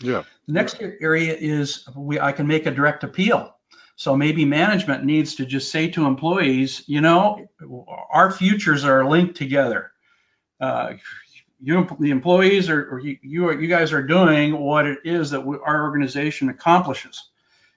Yeah. 0.00 0.22
The 0.46 0.52
next 0.52 0.80
area 0.80 1.34
is 1.34 1.88
we 1.96 2.20
I 2.20 2.32
can 2.32 2.46
make 2.46 2.66
a 2.66 2.70
direct 2.70 3.02
appeal. 3.04 3.56
So 4.02 4.16
maybe 4.16 4.44
management 4.44 5.04
needs 5.04 5.36
to 5.36 5.46
just 5.46 5.70
say 5.70 5.86
to 5.90 6.06
employees, 6.06 6.82
you 6.88 7.00
know, 7.00 7.46
our 8.10 8.32
futures 8.32 8.84
are 8.84 9.08
linked 9.08 9.36
together. 9.36 9.92
Uh, 10.60 10.94
you, 11.60 11.86
the 12.00 12.10
employees 12.10 12.68
are, 12.68 12.82
or 12.90 12.98
you, 12.98 13.16
you, 13.22 13.46
are, 13.46 13.60
you 13.60 13.68
guys 13.68 13.92
are 13.92 14.02
doing 14.02 14.58
what 14.58 14.86
it 14.86 14.98
is 15.04 15.30
that 15.30 15.46
we, 15.46 15.56
our 15.64 15.84
organization 15.84 16.48
accomplishes. 16.48 17.30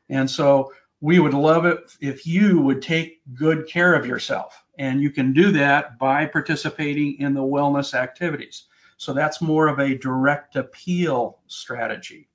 And 0.09 0.27
so 0.27 0.73
we 0.99 1.19
would 1.19 1.35
love 1.35 1.67
it 1.67 1.95
if 2.01 2.25
you 2.25 2.59
would 2.59 2.81
take 2.81 3.21
good 3.35 3.67
care 3.67 3.93
of 3.93 4.07
yourself. 4.07 4.63
And 4.79 4.99
you 4.99 5.11
can 5.11 5.31
do 5.31 5.51
that 5.51 5.99
by 5.99 6.25
participating 6.25 7.19
in 7.19 7.35
the 7.35 7.43
wellness 7.43 7.93
activities. 7.93 8.63
So 8.97 9.13
that's 9.13 9.43
more 9.43 9.67
of 9.67 9.77
a 9.77 9.95
direct 9.95 10.55
appeal 10.55 11.38
strategy. 11.45 12.29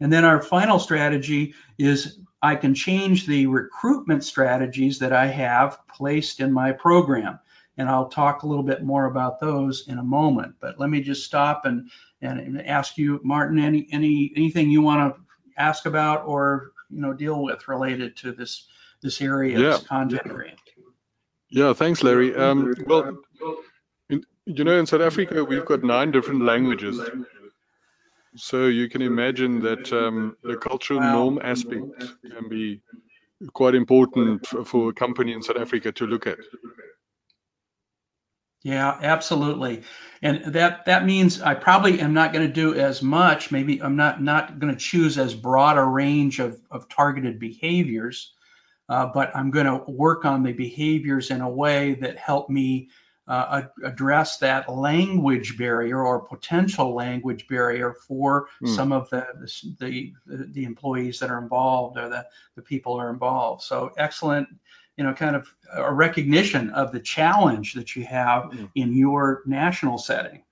And 0.00 0.12
then 0.12 0.24
our 0.24 0.40
final 0.40 0.78
strategy 0.78 1.54
is 1.78 2.18
I 2.42 2.54
can 2.54 2.74
change 2.74 3.26
the 3.26 3.46
recruitment 3.46 4.24
strategies 4.24 4.98
that 5.00 5.12
I 5.12 5.26
have 5.26 5.78
placed 5.88 6.40
in 6.40 6.52
my 6.52 6.72
program. 6.72 7.38
And 7.76 7.88
I'll 7.88 8.08
talk 8.08 8.42
a 8.42 8.46
little 8.46 8.64
bit 8.64 8.82
more 8.82 9.06
about 9.06 9.40
those 9.40 9.86
in 9.88 9.98
a 9.98 10.02
moment. 10.02 10.54
But 10.60 10.78
let 10.78 10.90
me 10.90 11.00
just 11.00 11.24
stop 11.24 11.64
and, 11.64 11.90
and, 12.20 12.60
ask 12.66 12.98
you, 12.98 13.20
Martin, 13.22 13.58
any, 13.58 13.86
any 13.92 14.32
anything 14.36 14.70
you 14.70 14.82
want 14.82 15.14
to 15.14 15.20
ask 15.56 15.86
about 15.86 16.26
or 16.26 16.72
you 16.90 17.00
know 17.00 17.12
deal 17.12 17.42
with 17.42 17.68
related 17.68 18.16
to 18.16 18.32
this 18.32 18.66
this 19.00 19.20
area, 19.20 19.58
yeah. 19.58 19.70
this 19.70 19.82
content 19.84 20.26
area. 20.26 20.54
Yeah, 21.50 21.72
thanks, 21.72 22.02
Larry. 22.02 22.34
Um, 22.34 22.74
well, 22.86 23.16
in, 24.10 24.24
you 24.44 24.64
know, 24.64 24.78
in 24.78 24.86
South 24.86 25.00
Africa, 25.00 25.44
we've 25.44 25.64
got 25.64 25.82
nine 25.82 26.10
different 26.10 26.42
languages. 26.42 27.00
So 28.36 28.66
you 28.66 28.88
can 28.88 29.02
imagine 29.02 29.60
that 29.60 29.92
um, 29.92 30.36
the 30.42 30.56
cultural 30.56 31.00
norm 31.00 31.40
aspect 31.42 31.84
can 32.30 32.48
be 32.48 32.80
quite 33.52 33.74
important 33.74 34.46
for 34.46 34.90
a 34.90 34.92
company 34.92 35.32
in 35.32 35.42
South 35.42 35.58
Africa 35.58 35.92
to 35.92 36.06
look 36.06 36.26
at. 36.26 36.38
Yeah, 38.64 38.98
absolutely. 39.00 39.82
And 40.20 40.52
that 40.52 40.84
that 40.86 41.06
means 41.06 41.40
I 41.40 41.54
probably 41.54 42.00
am 42.00 42.12
not 42.12 42.32
going 42.32 42.46
to 42.46 42.52
do 42.52 42.74
as 42.74 43.02
much. 43.02 43.52
Maybe 43.52 43.80
I'm 43.80 43.96
not 43.96 44.20
not 44.20 44.58
going 44.58 44.72
to 44.72 44.78
choose 44.78 45.16
as 45.16 45.34
broad 45.34 45.78
a 45.78 45.84
range 45.84 46.40
of, 46.40 46.60
of 46.70 46.88
targeted 46.88 47.38
behaviors, 47.38 48.34
uh, 48.88 49.06
but 49.06 49.34
I'm 49.34 49.52
going 49.52 49.66
to 49.66 49.90
work 49.90 50.24
on 50.24 50.42
the 50.42 50.52
behaviors 50.52 51.30
in 51.30 51.40
a 51.40 51.48
way 51.48 51.94
that 52.00 52.18
help 52.18 52.50
me 52.50 52.90
uh, 53.28 53.62
address 53.84 54.38
that 54.38 54.68
language 54.68 55.56
barrier 55.56 56.02
or 56.02 56.20
potential 56.20 56.94
language 56.94 57.46
barrier 57.46 57.94
for 58.06 58.48
mm. 58.62 58.74
some 58.74 58.90
of 58.90 59.08
the, 59.10 59.26
the 59.78 60.12
the 60.26 60.64
employees 60.64 61.20
that 61.20 61.30
are 61.30 61.38
involved 61.38 61.98
or 61.98 62.08
the 62.08 62.26
the 62.56 62.62
people 62.62 62.94
are 62.94 63.10
involved. 63.10 63.62
So 63.62 63.92
excellent 63.96 64.48
you 64.98 65.04
know, 65.04 65.14
kind 65.14 65.36
of 65.36 65.46
a 65.72 65.94
recognition 65.94 66.70
of 66.70 66.90
the 66.90 66.98
challenge 66.98 67.74
that 67.74 67.94
you 67.94 68.04
have 68.04 68.44
mm-hmm. 68.44 68.64
in 68.74 68.92
your 68.96 69.42
national 69.46 69.96
setting 69.96 70.42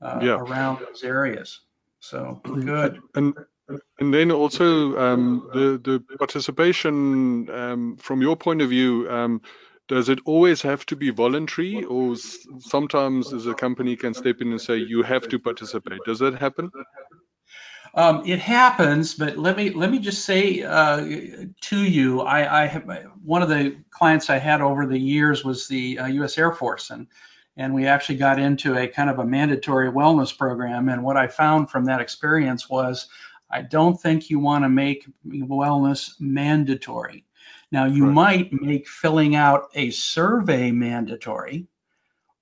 uh, 0.00 0.18
yeah. 0.20 0.32
around 0.32 0.80
those 0.80 1.04
areas. 1.04 1.60
So 2.00 2.40
good. 2.42 3.00
And 3.14 3.34
and 4.00 4.12
then 4.12 4.32
also 4.32 4.98
um, 4.98 5.48
the 5.54 5.80
the 5.82 6.16
participation 6.18 7.48
um, 7.48 7.96
from 7.96 8.20
your 8.20 8.36
point 8.36 8.60
of 8.60 8.70
view. 8.70 9.08
Um, 9.08 9.40
does 9.92 10.08
it 10.08 10.20
always 10.24 10.62
have 10.62 10.86
to 10.86 10.96
be 10.96 11.10
voluntary, 11.10 11.84
or 11.84 12.16
sometimes 12.60 13.30
as 13.34 13.46
a 13.46 13.52
company 13.52 13.94
can 13.94 14.14
step 14.14 14.40
in 14.40 14.50
and 14.50 14.58
say 14.60 14.76
you 14.76 15.02
have 15.02 15.28
to 15.28 15.38
participate? 15.38 16.00
Does 16.06 16.18
that 16.20 16.34
happen? 16.34 16.70
Um, 17.92 18.22
it 18.24 18.38
happens, 18.38 19.12
but 19.12 19.36
let 19.36 19.54
me 19.54 19.68
let 19.68 19.90
me 19.90 19.98
just 19.98 20.24
say 20.24 20.62
uh, 20.62 20.96
to 21.68 21.76
you, 21.76 22.22
I, 22.22 22.62
I 22.62 22.66
have 22.68 22.88
one 23.22 23.42
of 23.42 23.50
the 23.50 23.76
clients 23.90 24.30
I 24.30 24.38
had 24.38 24.62
over 24.62 24.86
the 24.86 24.98
years 24.98 25.44
was 25.44 25.68
the 25.68 25.98
uh, 25.98 26.06
U.S. 26.06 26.38
Air 26.38 26.52
Force, 26.52 26.88
and 26.88 27.06
and 27.58 27.74
we 27.74 27.86
actually 27.86 28.16
got 28.16 28.38
into 28.38 28.78
a 28.78 28.88
kind 28.88 29.10
of 29.10 29.18
a 29.18 29.26
mandatory 29.26 29.90
wellness 29.90 30.36
program. 30.36 30.88
And 30.88 31.04
what 31.04 31.18
I 31.18 31.26
found 31.26 31.70
from 31.70 31.84
that 31.84 32.00
experience 32.00 32.66
was, 32.66 33.08
I 33.50 33.60
don't 33.60 34.00
think 34.00 34.30
you 34.30 34.38
want 34.38 34.64
to 34.64 34.70
make 34.70 35.06
wellness 35.26 36.18
mandatory. 36.18 37.26
Now, 37.72 37.86
you 37.86 38.04
right. 38.04 38.14
might 38.14 38.52
make 38.52 38.86
filling 38.86 39.34
out 39.34 39.70
a 39.74 39.90
survey 39.90 40.70
mandatory, 40.70 41.66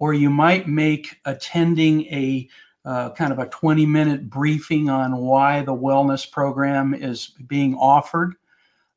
or 0.00 0.12
you 0.12 0.28
might 0.28 0.66
make 0.66 1.20
attending 1.24 2.02
a 2.06 2.48
uh, 2.84 3.10
kind 3.10 3.32
of 3.32 3.38
a 3.38 3.46
20 3.46 3.86
minute 3.86 4.28
briefing 4.28 4.90
on 4.90 5.16
why 5.16 5.62
the 5.62 5.74
wellness 5.74 6.28
program 6.28 6.94
is 6.94 7.28
being 7.46 7.76
offered. 7.76 8.34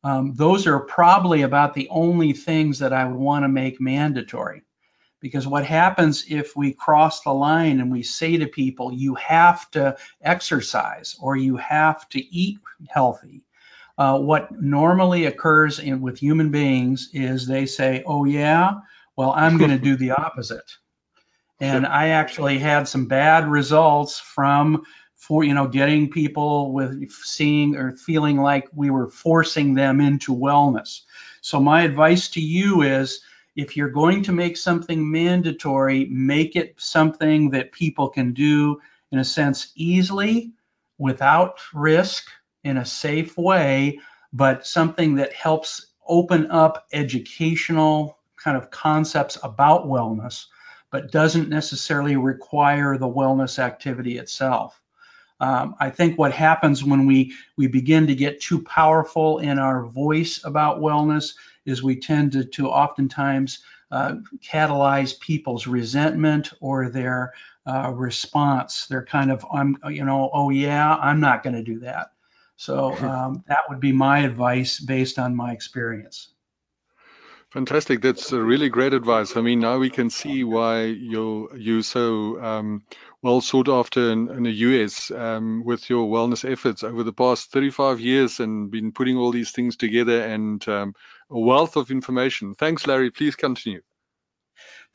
Um, 0.04 0.34
those 0.34 0.66
are 0.66 0.80
probably 0.80 1.44
about 1.44 1.76
the 1.76 1.88
only 1.90 2.34
things 2.34 2.80
that 2.80 2.94
I 2.94 3.06
would 3.06 3.20
want 3.20 3.44
to 3.44 3.50
make 3.50 3.80
mandatory. 3.80 4.64
Because 5.20 5.46
what 5.46 5.66
happens 5.66 6.26
if 6.28 6.56
we 6.56 6.74
cross 6.74 7.22
the 7.22 7.32
line 7.32 7.80
and 7.80 7.92
we 7.92 8.04
say 8.04 8.38
to 8.38 8.48
people, 8.48 8.92
you 8.92 9.16
have 9.16 9.70
to 9.72 9.96
exercise 10.22 11.16
or 11.22 11.38
you 11.38 11.58
have 11.58 12.10
to 12.10 12.20
eat 12.20 12.60
healthy, 12.90 13.44
uh, 13.98 14.20
what 14.20 14.52
normally 14.62 15.26
occurs 15.26 15.80
in, 15.80 16.02
with 16.02 16.18
human 16.18 16.50
beings 16.50 17.10
is 17.14 17.46
they 17.46 17.66
say, 17.66 18.04
oh, 18.06 18.26
yeah, 18.26 18.74
well, 19.16 19.32
I'm 19.36 19.58
going 19.58 19.72
to 19.72 19.78
do 19.78 19.96
the 19.96 20.12
opposite. 20.12 20.72
And 21.60 21.86
I 21.86 22.10
actually 22.10 22.58
had 22.58 22.88
some 22.88 23.06
bad 23.06 23.48
results 23.48 24.20
from 24.20 24.84
for 25.16 25.46
you 25.46 25.54
know 25.54 25.68
getting 25.68 26.10
people 26.10 26.74
with 26.74 27.10
seeing 27.10 27.78
or 27.78 27.96
feeling 27.96 28.42
like 28.42 28.68
we 28.74 28.90
were 28.90 29.10
forcing 29.10 29.74
them 29.74 30.02
into 30.02 30.36
wellness. 30.36 31.02
So 31.40 31.62
my 31.62 31.84
advice 31.84 32.28
to 32.30 32.42
you 32.42 32.82
is 32.82 33.22
if 33.56 33.78
you're 33.78 33.90
going 33.90 34.24
to 34.24 34.34
make 34.34 34.58
something 34.58 35.10
mandatory, 35.10 36.06
make 36.06 36.58
it 36.58 36.76
something 36.78 37.52
that 37.52 37.72
people 37.72 38.10
can 38.10 38.34
do 38.34 38.82
in 39.14 39.20
a 39.20 39.24
sense 39.24 39.72
easily 39.76 40.52
without 40.98 41.60
risk 41.74 42.28
in 42.64 42.78
a 42.78 42.86
safe 42.86 43.38
way, 43.38 44.00
but 44.32 44.66
something 44.66 45.16
that 45.16 45.34
helps 45.34 45.88
open 46.08 46.50
up 46.52 46.88
educational 46.92 48.18
kind 48.36 48.58
of 48.58 48.72
concepts 48.72 49.38
about 49.44 49.86
wellness 49.86 50.46
but 50.94 51.12
doesn't 51.12 51.50
necessarily 51.50 52.18
require 52.18 53.00
the 53.00 53.08
wellness 53.08 53.58
activity 53.58 54.20
itself. 54.20 54.80
Um, 55.40 55.76
I 55.80 55.90
think 55.90 56.20
what 56.20 56.32
happens 56.32 56.84
when 56.84 57.08
we, 57.08 57.34
we 57.58 57.66
begin 57.66 58.06
to 58.08 58.16
get 58.16 58.40
too 58.40 58.62
powerful 58.62 59.40
in 59.40 59.58
our 59.58 59.88
voice 59.88 60.46
about 60.46 60.82
wellness 60.82 61.34
is 61.66 61.82
we 61.82 62.00
tend 62.00 62.34
to, 62.34 62.46
to 62.46 62.70
oftentimes 62.70 63.64
uh, 63.92 64.18
catalyze 64.38 65.20
people's 65.20 65.66
resentment 65.66 66.54
or 66.62 66.90
their 66.90 67.34
uh, 67.66 67.92
response. 67.96 68.86
They're 68.86 69.04
kind 69.04 69.32
of, 69.32 69.44
I'm, 69.52 69.76
you 69.90 70.06
know, 70.06 70.30
oh 70.32 70.52
yeah, 70.52 70.96
I'm 70.96 71.20
not 71.20 71.42
going 71.42 71.56
to 71.56 71.64
do 71.64 71.80
that. 71.80 72.13
So 72.64 72.96
um, 73.10 73.44
that 73.48 73.64
would 73.70 73.82
be 73.82 73.92
my 73.92 74.20
advice 74.20 74.80
based 74.80 75.20
on 75.20 75.36
my 75.36 75.52
experience. 75.52 76.30
Fantastic. 77.52 78.02
That's 78.02 78.32
really 78.32 78.70
great 78.70 78.94
advice. 78.94 79.38
I 79.38 79.42
mean, 79.42 79.60
now 79.60 79.78
we 79.78 79.90
can 79.90 80.10
see 80.10 80.44
why 80.44 80.86
you're 80.86 81.56
you 81.56 81.84
so 81.84 82.42
um, 82.42 82.84
well 83.22 83.42
sought 83.42 83.70
after 83.70 84.12
in, 84.12 84.30
in 84.30 84.44
the 84.44 84.52
US 84.70 85.12
um, 85.12 85.64
with 85.64 85.88
your 85.88 86.08
wellness 86.08 86.50
efforts 86.50 86.84
over 86.84 87.04
the 87.04 87.14
past 87.14 87.52
35 87.52 88.00
years 88.00 88.40
and 88.40 88.72
been 88.72 88.92
putting 88.92 89.18
all 89.18 89.32
these 89.32 89.52
things 89.52 89.76
together 89.76 90.22
and 90.24 90.68
um, 90.68 90.96
a 91.30 91.40
wealth 91.40 91.76
of 91.76 91.92
information. 91.92 92.56
Thanks, 92.56 92.88
Larry. 92.88 93.12
Please 93.12 93.36
continue. 93.36 93.82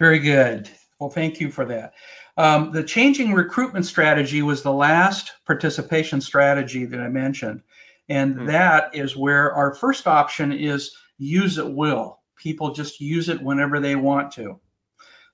Very 0.01 0.19
good. 0.19 0.69
Well, 0.99 1.11
thank 1.11 1.41
you 1.41 1.51
for 1.51 1.65
that. 1.67 1.95
Um, 2.37 2.73
the 2.73 2.83
changing 2.83 3.33
recruitment 3.33 3.87
strategy 3.87 4.43
was 4.43 4.63
the 4.63 4.73
last 4.73 5.33
participation 5.47 6.21
strategy 6.21 6.85
that 6.85 7.01
I 7.01 7.09
mentioned. 7.09 7.63
And 8.09 8.37
mm-hmm. 8.37 8.47
that 8.47 8.95
is 8.95 9.17
where 9.17 9.53
our 9.53 9.75
first 9.75 10.07
option 10.07 10.53
is 10.53 10.93
use 11.19 11.59
at 11.59 11.73
will 11.73 12.19
people 12.39 12.73
just 12.73 13.01
use 13.01 13.29
it 13.29 13.43
whenever 13.43 13.81
they 13.81 13.97
want 13.97 14.33
to. 14.33 14.59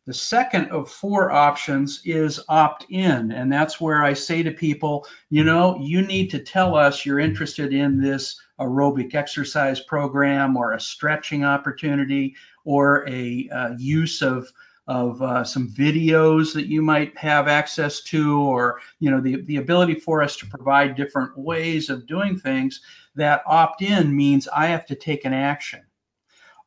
The 0.06 0.14
second 0.14 0.70
of 0.70 0.90
four 0.90 1.30
options 1.30 2.02
is 2.04 2.40
opt 2.48 2.86
in. 2.90 3.32
And 3.32 3.50
that's 3.50 3.80
where 3.80 4.04
I 4.04 4.12
say 4.12 4.42
to 4.42 4.50
people, 4.50 5.06
you 5.30 5.44
know, 5.44 5.78
you 5.80 6.02
need 6.02 6.30
to 6.30 6.40
tell 6.40 6.76
us 6.76 7.06
you're 7.06 7.20
interested 7.20 7.72
in 7.72 8.00
this 8.00 8.38
aerobic 8.60 9.14
exercise 9.14 9.80
program 9.80 10.56
or 10.56 10.72
a 10.72 10.80
stretching 10.80 11.44
opportunity 11.44 12.34
or 12.64 13.08
a 13.08 13.48
uh, 13.48 13.70
use 13.78 14.20
of 14.20 14.52
of 14.86 15.22
uh, 15.22 15.42
some 15.44 15.68
videos 15.68 16.52
that 16.54 16.66
you 16.66 16.82
might 16.82 17.16
have 17.16 17.48
access 17.48 18.02
to 18.02 18.40
or 18.40 18.80
you 19.00 19.10
know 19.10 19.20
the, 19.20 19.42
the 19.42 19.56
ability 19.56 19.94
for 19.94 20.22
us 20.22 20.36
to 20.36 20.46
provide 20.46 20.94
different 20.94 21.36
ways 21.38 21.88
of 21.88 22.06
doing 22.06 22.38
things 22.38 22.82
that 23.14 23.42
opt 23.46 23.80
in 23.80 24.14
means 24.14 24.46
i 24.48 24.66
have 24.66 24.84
to 24.84 24.94
take 24.94 25.24
an 25.24 25.32
action 25.32 25.80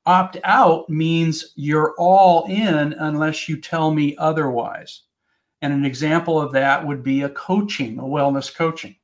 Opt 0.08 0.38
out 0.46 0.90
means 0.90 1.52
you're 1.58 1.94
all 1.98 2.46
in 2.46 2.94
unless 2.94 3.50
you 3.50 3.60
tell 3.60 3.92
me 3.92 4.16
otherwise. 4.18 5.02
And 5.62 5.74
an 5.74 5.84
example 5.84 6.40
of 6.40 6.54
that 6.54 6.88
would 6.88 7.04
be 7.04 7.24
a 7.24 7.30
coaching, 7.30 8.00
a 8.00 8.04
wellness 8.04 8.56
coaching, 8.56 8.96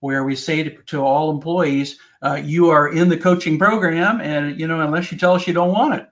where 0.00 0.24
we 0.24 0.34
say 0.34 0.64
to, 0.64 0.82
to 0.86 1.04
all 1.04 1.30
employees, 1.30 2.00
uh, 2.20 2.40
you 2.42 2.70
are 2.70 2.92
in 2.92 3.08
the 3.08 3.16
coaching 3.16 3.60
program, 3.60 4.20
and 4.20 4.58
you 4.58 4.66
know 4.66 4.80
unless 4.80 5.12
you 5.12 5.18
tell 5.18 5.34
us 5.34 5.46
you 5.46 5.54
don't 5.54 5.70
want 5.70 5.94
it. 5.94 6.08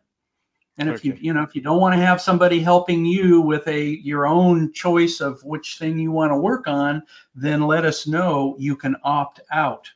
And 0.78 0.88
if 0.88 0.96
okay. 0.96 1.08
you 1.08 1.16
you 1.20 1.32
know 1.34 1.42
if 1.42 1.54
you 1.54 1.60
don't 1.60 1.80
want 1.80 1.94
to 1.94 2.00
have 2.00 2.20
somebody 2.20 2.60
helping 2.60 3.04
you 3.04 3.40
with 3.40 3.66
a 3.66 3.84
your 3.84 4.26
own 4.26 4.72
choice 4.72 5.20
of 5.20 5.42
which 5.42 5.78
thing 5.78 5.98
you 5.98 6.12
want 6.12 6.32
to 6.32 6.36
work 6.36 6.68
on, 6.68 7.02
then 7.34 7.62
let 7.62 7.84
us 7.84 8.06
know. 8.06 8.54
You 8.58 8.76
can 8.76 8.96
opt 9.02 9.40
out. 9.50 9.90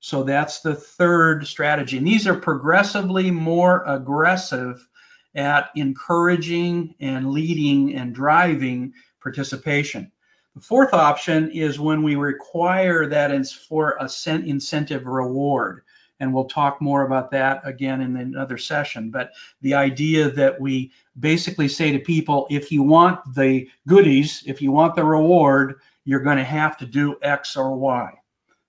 So 0.00 0.22
that's 0.22 0.60
the 0.60 0.74
third 0.74 1.46
strategy. 1.46 1.98
And 1.98 2.06
these 2.06 2.26
are 2.26 2.34
progressively 2.34 3.30
more 3.30 3.84
aggressive 3.86 4.86
at 5.34 5.70
encouraging 5.76 6.94
and 7.00 7.30
leading 7.30 7.94
and 7.94 8.14
driving 8.14 8.92
participation. 9.22 10.10
The 10.54 10.60
fourth 10.60 10.94
option 10.94 11.50
is 11.50 11.80
when 11.80 12.02
we 12.02 12.14
require 12.14 13.06
that 13.08 13.30
it's 13.30 13.52
for 13.52 13.96
a 13.98 14.08
incentive 14.26 15.06
reward. 15.06 15.82
And 16.20 16.32
we'll 16.32 16.44
talk 16.44 16.80
more 16.80 17.02
about 17.02 17.30
that 17.32 17.60
again 17.64 18.00
in 18.00 18.16
another 18.16 18.56
session. 18.56 19.10
But 19.10 19.32
the 19.60 19.74
idea 19.74 20.30
that 20.30 20.60
we 20.60 20.92
basically 21.18 21.68
say 21.68 21.92
to 21.92 21.98
people, 21.98 22.46
if 22.50 22.70
you 22.70 22.82
want 22.82 23.34
the 23.34 23.68
goodies, 23.88 24.42
if 24.46 24.62
you 24.62 24.70
want 24.70 24.94
the 24.94 25.04
reward, 25.04 25.76
you're 26.04 26.20
going 26.20 26.38
to 26.38 26.44
have 26.44 26.76
to 26.78 26.86
do 26.86 27.16
X 27.22 27.56
or 27.56 27.76
Y. 27.76 28.12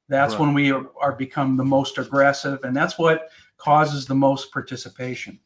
That's 0.08 0.34
right. 0.34 0.42
when 0.42 0.54
we 0.54 0.72
are, 0.72 0.86
are 1.00 1.14
become 1.14 1.58
the 1.58 1.64
most 1.64 1.98
aggressive, 1.98 2.64
and 2.64 2.76
that's 2.76 2.98
what 2.98 3.30
causes 3.58 4.06
the 4.06 4.16
most 4.16 4.52
participation. 4.52 5.40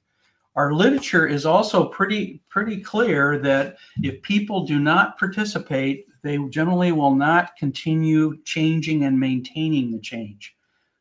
Our 0.55 0.73
literature 0.73 1.27
is 1.27 1.45
also 1.45 1.87
pretty 1.87 2.41
pretty 2.49 2.81
clear 2.81 3.37
that 3.39 3.77
if 4.01 4.21
people 4.21 4.65
do 4.65 4.79
not 4.79 5.17
participate, 5.17 6.07
they 6.21 6.37
generally 6.49 6.91
will 6.91 7.15
not 7.15 7.55
continue 7.55 8.41
changing 8.43 9.05
and 9.05 9.19
maintaining 9.19 9.91
the 9.91 9.99
change. 9.99 10.55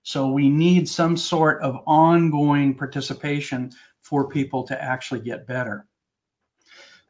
So 0.08 0.30
we 0.30 0.48
need 0.48 0.88
some 0.88 1.18
sort 1.18 1.60
of 1.60 1.82
ongoing 1.86 2.76
participation 2.76 3.72
for 4.00 4.26
people 4.26 4.62
to 4.68 4.82
actually 4.82 5.20
get 5.20 5.46
better. 5.46 5.86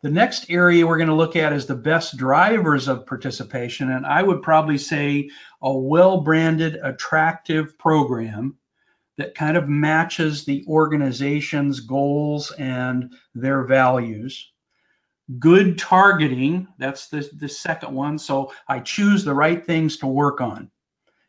The 0.03 0.11
next 0.11 0.51
area 0.51 0.85
we're 0.85 0.99
going 0.99 1.09
to 1.09 1.15
look 1.15 1.37
at 1.37 1.53
is 1.53 1.67
the 1.67 1.77
best 1.77 2.17
drivers 2.17 2.89
of 2.89 3.07
participation. 3.07 3.93
And 3.93 4.05
I 4.05 4.21
would 4.21 4.43
probably 4.43 4.79
say 4.79 5.31
a 5.63 5.73
well 5.73 6.23
branded, 6.23 6.75
attractive 6.83 7.79
program 7.79 8.57
that 9.17 9.37
kind 9.37 9.57
of 9.57 9.69
matches 9.69 10.45
the 10.45 10.65
organization's 10.67 11.79
goals 11.79 12.51
and 12.51 13.15
their 13.33 13.63
values. 13.63 14.51
Good 15.39 15.79
targeting, 15.79 16.67
that's 16.79 17.07
the, 17.11 17.31
the 17.33 17.49
second 17.49 17.95
one. 17.95 18.19
So 18.19 18.53
I 18.67 18.81
choose 18.81 19.23
the 19.23 19.35
right 19.35 19.65
things 19.65 19.99
to 19.99 20.09
work 20.09 20.41
on. 20.41 20.73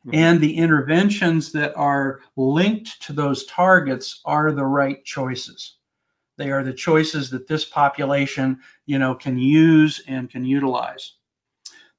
Mm-hmm. 0.09 0.17
And 0.17 0.41
the 0.41 0.57
interventions 0.57 1.51
that 1.51 1.75
are 1.75 2.21
linked 2.35 3.01
to 3.03 3.13
those 3.13 3.45
targets 3.45 4.21
are 4.25 4.51
the 4.51 4.65
right 4.65 5.03
choices. 5.05 5.75
They 6.37 6.51
are 6.51 6.63
the 6.63 6.73
choices 6.73 7.29
that 7.31 7.47
this 7.47 7.65
population, 7.65 8.59
you 8.85 8.97
know, 8.97 9.13
can 9.13 9.37
use 9.37 10.01
and 10.07 10.29
can 10.29 10.45
utilize. 10.45 11.13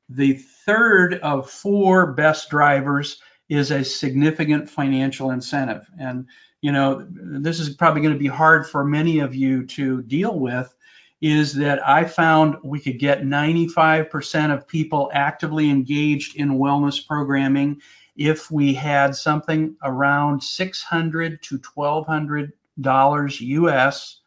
The 0.09 0.35
third 0.35 1.15
of 1.15 1.49
four 1.49 2.13
best 2.15 2.51
drivers 2.51 3.21
is 3.49 3.71
a 3.71 3.85
significant 3.85 4.69
financial 4.69 5.31
incentive. 5.31 5.87
And, 6.01 6.27
you 6.63 6.73
know, 6.73 7.07
this 7.11 7.61
is 7.61 7.71
probably 7.77 8.01
going 8.01 8.15
to 8.15 8.19
be 8.19 8.27
hard 8.27 8.69
for 8.69 8.83
many 8.85 9.21
of 9.21 9.35
you 9.35 9.67
to 9.67 10.03
deal 10.03 10.39
with 10.39 10.75
is 11.21 11.55
that 11.55 11.87
I 11.87 12.05
found 12.05 12.57
we 12.65 12.81
could 12.81 12.99
get 12.99 13.23
95% 13.23 14.55
of 14.55 14.67
people 14.67 15.11
actively 15.13 15.69
engaged 15.69 16.37
in 16.37 16.59
wellness 16.59 17.07
programming 17.07 17.83
if 18.21 18.51
we 18.51 18.75
had 18.75 19.17
something 19.17 19.75
around 19.83 20.43
600 20.43 21.43
to 21.43 21.59
1200 21.75 22.53
dollars 22.79 23.41
US 23.41 24.21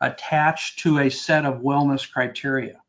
attached 0.00 0.80
to 0.80 0.98
a 0.98 1.08
set 1.08 1.44
of 1.44 1.62
wellness 1.62 2.10
criteria. 2.10 2.82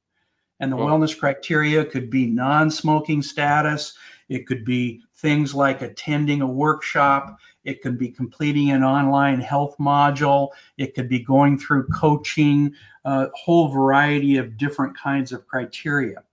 And 0.60 0.72
the 0.72 0.78
wellness 0.78 1.17
criteria 1.17 1.86
could 1.86 2.10
be 2.10 2.26
non-smoking 2.26 3.22
status, 3.22 3.96
it 4.30 4.48
could 4.48 4.65
be 4.65 5.04
things 5.17 5.54
like 5.54 5.84
attending 5.84 6.41
a 6.41 6.48
workshop, 6.48 7.38
it 7.63 7.84
could 7.84 8.00
be 8.00 8.10
completing 8.10 8.72
an 8.72 8.84
online 8.84 9.39
health 9.39 9.76
module, 9.80 10.50
it 10.76 10.96
could 10.96 11.08
be 11.08 11.20
going 11.20 11.60
through 11.60 11.88
coaching, 11.89 12.74
a 13.06 13.28
whole 13.36 13.67
variety 13.67 14.38
of 14.38 14.58
different 14.58 14.98
kinds 14.98 15.32
of 15.32 15.48
criteria. 15.48 16.24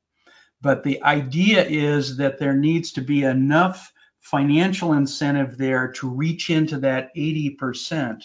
But 0.63 0.83
the 0.83 1.03
idea 1.03 1.67
is 1.67 2.17
that 2.17 2.39
there 2.39 2.57
needs 2.57 2.93
to 2.93 3.03
be 3.03 3.25
enough 3.25 3.93
financial 4.25 4.95
incentive 4.95 5.59
there 5.59 5.89
to 5.93 6.09
reach 6.09 6.49
into 6.49 6.79
that 6.79 7.15
80% 7.15 8.25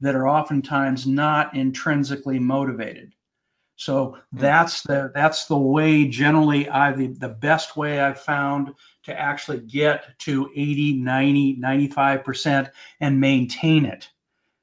that 0.00 0.16
are 0.16 0.28
oftentimes 0.28 1.06
not 1.06 1.54
intrinsically 1.54 2.40
motivated. 2.40 3.14
So 3.76 4.18
hmm. 4.32 4.38
that's 4.38 4.82
the 4.82 5.12
that's 5.14 5.46
the 5.46 5.56
way 5.56 6.08
generally 6.08 6.68
I 6.68 6.92
the, 6.92 7.06
the 7.06 7.28
best 7.28 7.76
way 7.76 8.00
I've 8.00 8.20
found 8.20 8.74
to 9.04 9.18
actually 9.18 9.60
get 9.60 10.18
to 10.20 10.50
80, 10.54 10.94
90, 10.94 11.56
95% 11.58 12.70
and 13.00 13.20
maintain 13.20 13.86
it. 13.86 14.08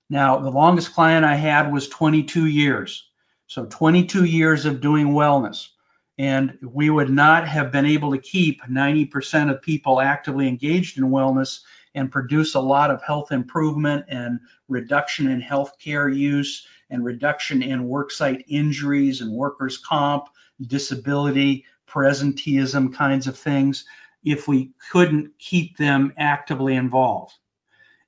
Now, 0.09 0.39
the 0.39 0.51
longest 0.51 0.93
client 0.93 1.25
I 1.25 1.35
had 1.35 1.71
was 1.71 1.87
22 1.87 2.45
years. 2.45 3.09
So 3.47 3.65
22 3.65 4.25
years 4.25 4.65
of 4.65 4.81
doing 4.81 5.07
wellness 5.07 5.69
and 6.17 6.57
we 6.61 6.89
would 6.89 7.09
not 7.09 7.47
have 7.47 7.71
been 7.71 7.85
able 7.85 8.11
to 8.11 8.17
keep 8.17 8.61
90% 8.63 9.51
of 9.51 9.61
people 9.61 9.99
actively 9.99 10.47
engaged 10.47 10.97
in 10.97 11.05
wellness 11.05 11.61
and 11.93 12.11
produce 12.11 12.55
a 12.55 12.59
lot 12.59 12.91
of 12.91 13.01
health 13.01 13.31
improvement 13.31 14.05
and 14.07 14.39
reduction 14.67 15.29
in 15.29 15.41
healthcare 15.41 16.13
use 16.15 16.67
and 16.89 17.03
reduction 17.03 17.61
in 17.61 17.87
worksite 17.87 18.43
injuries 18.47 19.21
and 19.21 19.31
workers' 19.31 19.77
comp, 19.77 20.25
disability, 20.67 21.65
presenteeism 21.87 22.93
kinds 22.93 23.27
of 23.27 23.37
things 23.37 23.85
if 24.23 24.47
we 24.47 24.71
couldn't 24.91 25.31
keep 25.37 25.77
them 25.77 26.13
actively 26.17 26.75
involved. 26.75 27.33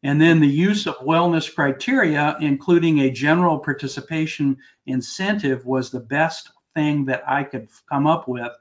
And 0.04 0.22
then 0.22 0.40
the 0.40 0.48
use 0.48 0.88
of 0.88 0.98
wellness 0.98 1.54
criteria, 1.54 2.38
including 2.40 3.00
a 3.00 3.12
general 3.12 3.60
participation 3.60 4.58
incentive, 4.86 5.66
was 5.66 5.90
the 5.90 6.00
best 6.00 6.52
thing 6.78 7.06
that 7.06 7.24
I 7.28 7.44
could 7.44 7.70
come 7.90 8.06
up 8.06 8.28
with 8.28 8.52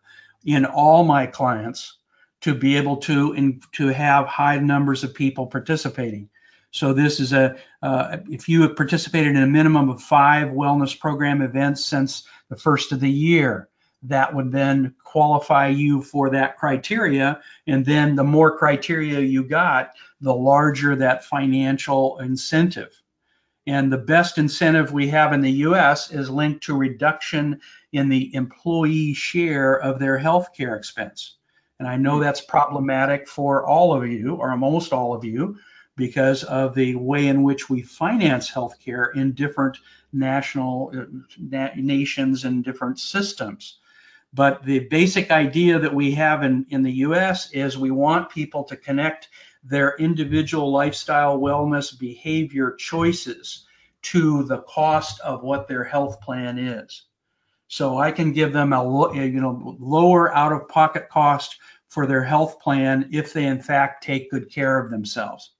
in 0.44 0.64
all 0.64 1.04
my 1.04 1.26
clients 1.26 1.98
to 2.40 2.54
be 2.54 2.76
able 2.76 2.96
to 2.96 3.34
in, 3.34 3.60
to 3.72 3.88
have 3.88 4.26
high 4.26 4.58
numbers 4.58 5.04
of 5.04 5.14
people 5.14 5.46
participating. 5.46 6.30
So 6.70 6.94
this 6.94 7.20
is 7.20 7.32
a 7.34 7.56
uh, 7.82 8.18
if 8.30 8.48
you 8.48 8.62
have 8.62 8.76
participated 8.76 9.36
in 9.36 9.42
a 9.42 9.46
minimum 9.46 9.90
of 9.90 10.02
five 10.02 10.48
wellness 10.48 10.98
program 10.98 11.42
events 11.42 11.84
since 11.84 12.24
the 12.48 12.56
first 12.56 12.92
of 12.92 13.00
the 13.00 13.10
year, 13.10 13.68
that 14.04 14.34
would 14.34 14.50
then 14.50 14.94
qualify 15.04 15.68
you 15.68 16.02
for 16.02 16.30
that 16.30 16.56
criteria. 16.56 17.40
And 17.66 17.84
then 17.84 18.16
the 18.16 18.24
more 18.24 18.56
criteria 18.56 19.20
you 19.20 19.44
got, 19.44 19.90
the 20.20 20.34
larger 20.34 20.96
that 20.96 21.24
financial 21.24 22.18
incentive. 22.18 22.92
And 23.66 23.92
the 23.92 23.98
best 23.98 24.38
incentive 24.38 24.92
we 24.92 25.08
have 25.08 25.32
in 25.32 25.40
the 25.40 25.66
US 25.68 26.12
is 26.12 26.30
linked 26.30 26.64
to 26.64 26.76
reduction 26.76 27.60
in 27.96 28.08
the 28.08 28.34
employee 28.34 29.14
share 29.14 29.74
of 29.74 29.98
their 29.98 30.18
healthcare 30.18 30.76
expense. 30.76 31.36
And 31.78 31.86
I 31.86 31.96
know 31.96 32.20
that's 32.20 32.40
problematic 32.40 33.28
for 33.28 33.66
all 33.66 33.94
of 33.94 34.08
you, 34.08 34.36
or 34.36 34.50
almost 34.50 34.92
all 34.92 35.14
of 35.14 35.24
you, 35.24 35.58
because 35.96 36.44
of 36.44 36.74
the 36.74 36.94
way 36.94 37.26
in 37.26 37.42
which 37.42 37.68
we 37.68 37.82
finance 37.82 38.50
healthcare 38.50 39.14
in 39.14 39.32
different 39.32 39.78
national 40.12 40.92
uh, 40.94 41.04
na- 41.38 41.74
nations 41.76 42.44
and 42.44 42.64
different 42.64 42.98
systems. 42.98 43.78
But 44.32 44.64
the 44.64 44.80
basic 44.80 45.30
idea 45.30 45.78
that 45.78 45.94
we 45.94 46.12
have 46.12 46.42
in, 46.42 46.66
in 46.68 46.82
the 46.82 46.92
US 46.92 47.50
is 47.52 47.78
we 47.78 47.90
want 47.90 48.30
people 48.30 48.64
to 48.64 48.76
connect 48.76 49.28
their 49.64 49.96
individual 49.96 50.70
lifestyle, 50.70 51.38
wellness, 51.38 51.98
behavior 51.98 52.72
choices 52.72 53.66
to 54.02 54.44
the 54.44 54.58
cost 54.58 55.20
of 55.20 55.42
what 55.42 55.66
their 55.66 55.84
health 55.84 56.20
plan 56.20 56.58
is. 56.58 57.02
So 57.68 57.98
I 57.98 58.12
can 58.12 58.32
give 58.32 58.52
them 58.52 58.72
a 58.72 59.14
you 59.14 59.40
know 59.40 59.76
lower 59.78 60.34
out-of-pocket 60.34 61.08
cost 61.08 61.56
for 61.88 62.06
their 62.06 62.22
health 62.22 62.60
plan 62.60 63.08
if 63.12 63.32
they 63.32 63.46
in 63.46 63.60
fact 63.60 64.04
take 64.04 64.30
good 64.30 64.50
care 64.50 64.78
of 64.78 64.90
themselves. 64.90 65.52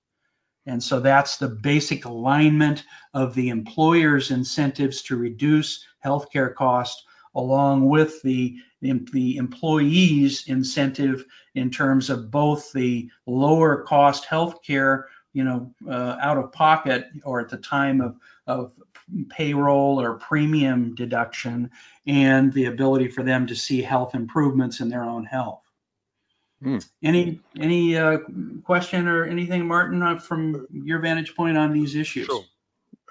And 0.66 0.82
so 0.82 1.00
that's 1.00 1.36
the 1.36 1.48
basic 1.48 2.04
alignment 2.04 2.84
of 3.14 3.34
the 3.34 3.50
employer's 3.50 4.30
incentives 4.30 5.02
to 5.02 5.16
reduce 5.16 5.84
healthcare 6.04 6.52
costs 6.54 7.04
along 7.36 7.88
with 7.88 8.20
the, 8.22 8.56
the 8.80 9.36
employee's 9.36 10.48
incentive 10.48 11.24
in 11.54 11.70
terms 11.70 12.10
of 12.10 12.30
both 12.30 12.72
the 12.72 13.08
lower 13.26 13.82
cost 13.82 14.26
healthcare, 14.26 15.04
you 15.32 15.44
know, 15.44 15.72
uh, 15.88 16.16
out 16.20 16.38
of 16.38 16.50
pocket 16.50 17.06
or 17.24 17.40
at 17.40 17.48
the 17.48 17.58
time 17.58 18.00
of, 18.00 18.16
of 18.46 18.72
payroll 19.28 20.00
or 20.00 20.14
premium 20.14 20.94
deduction 20.94 21.70
and 22.06 22.52
the 22.52 22.66
ability 22.66 23.08
for 23.08 23.22
them 23.22 23.46
to 23.46 23.54
see 23.54 23.82
health 23.82 24.14
improvements 24.14 24.80
in 24.80 24.88
their 24.88 25.04
own 25.04 25.24
health. 25.24 25.62
Mm. 26.62 26.88
Any 27.02 27.40
any 27.58 27.96
uh, 27.96 28.18
question 28.64 29.08
or 29.08 29.24
anything, 29.24 29.66
Martin, 29.66 30.02
uh, 30.02 30.18
from 30.18 30.66
your 30.70 31.00
vantage 31.00 31.36
point 31.36 31.58
on 31.58 31.72
these 31.72 31.94
issues? 31.94 32.26
Sure. 32.26 32.44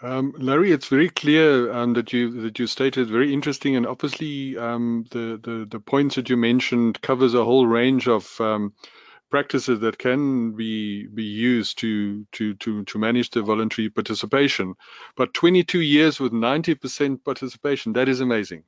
Um, 0.01 0.34
Larry, 0.38 0.71
it's 0.71 0.88
very 0.88 1.10
clear 1.10 1.71
um, 1.71 1.93
that 1.93 2.12
you 2.12 2.41
that 2.41 2.60
you 2.60 2.67
stated 2.67 3.10
very 3.10 3.34
interesting, 3.34 3.75
and 3.75 3.86
obviously 3.86 4.58
um, 4.58 5.05
the, 5.12 5.39
the 5.41 5.65
the 5.69 5.79
points 5.79 6.15
that 6.15 6.29
you 6.29 6.38
mentioned 6.38 7.01
covers 7.01 7.34
a 7.34 7.45
whole 7.45 7.65
range 7.67 8.08
of 8.08 8.39
um, 8.41 8.73
practices 9.29 9.79
that 9.81 9.97
can 9.97 10.51
be 10.53 11.07
be 11.07 11.23
used 11.23 11.79
to 11.79 12.25
to 12.33 12.53
to 12.55 12.83
to 12.85 12.97
manage 12.97 13.31
the 13.31 13.41
voluntary 13.41 13.89
participation. 13.89 14.75
But 15.15 15.33
22 15.33 15.81
years 15.81 16.19
with 16.19 16.31
90% 16.31 17.23
participation, 17.23 17.93
that 17.93 18.07
is 18.09 18.21
amazing. 18.21 18.63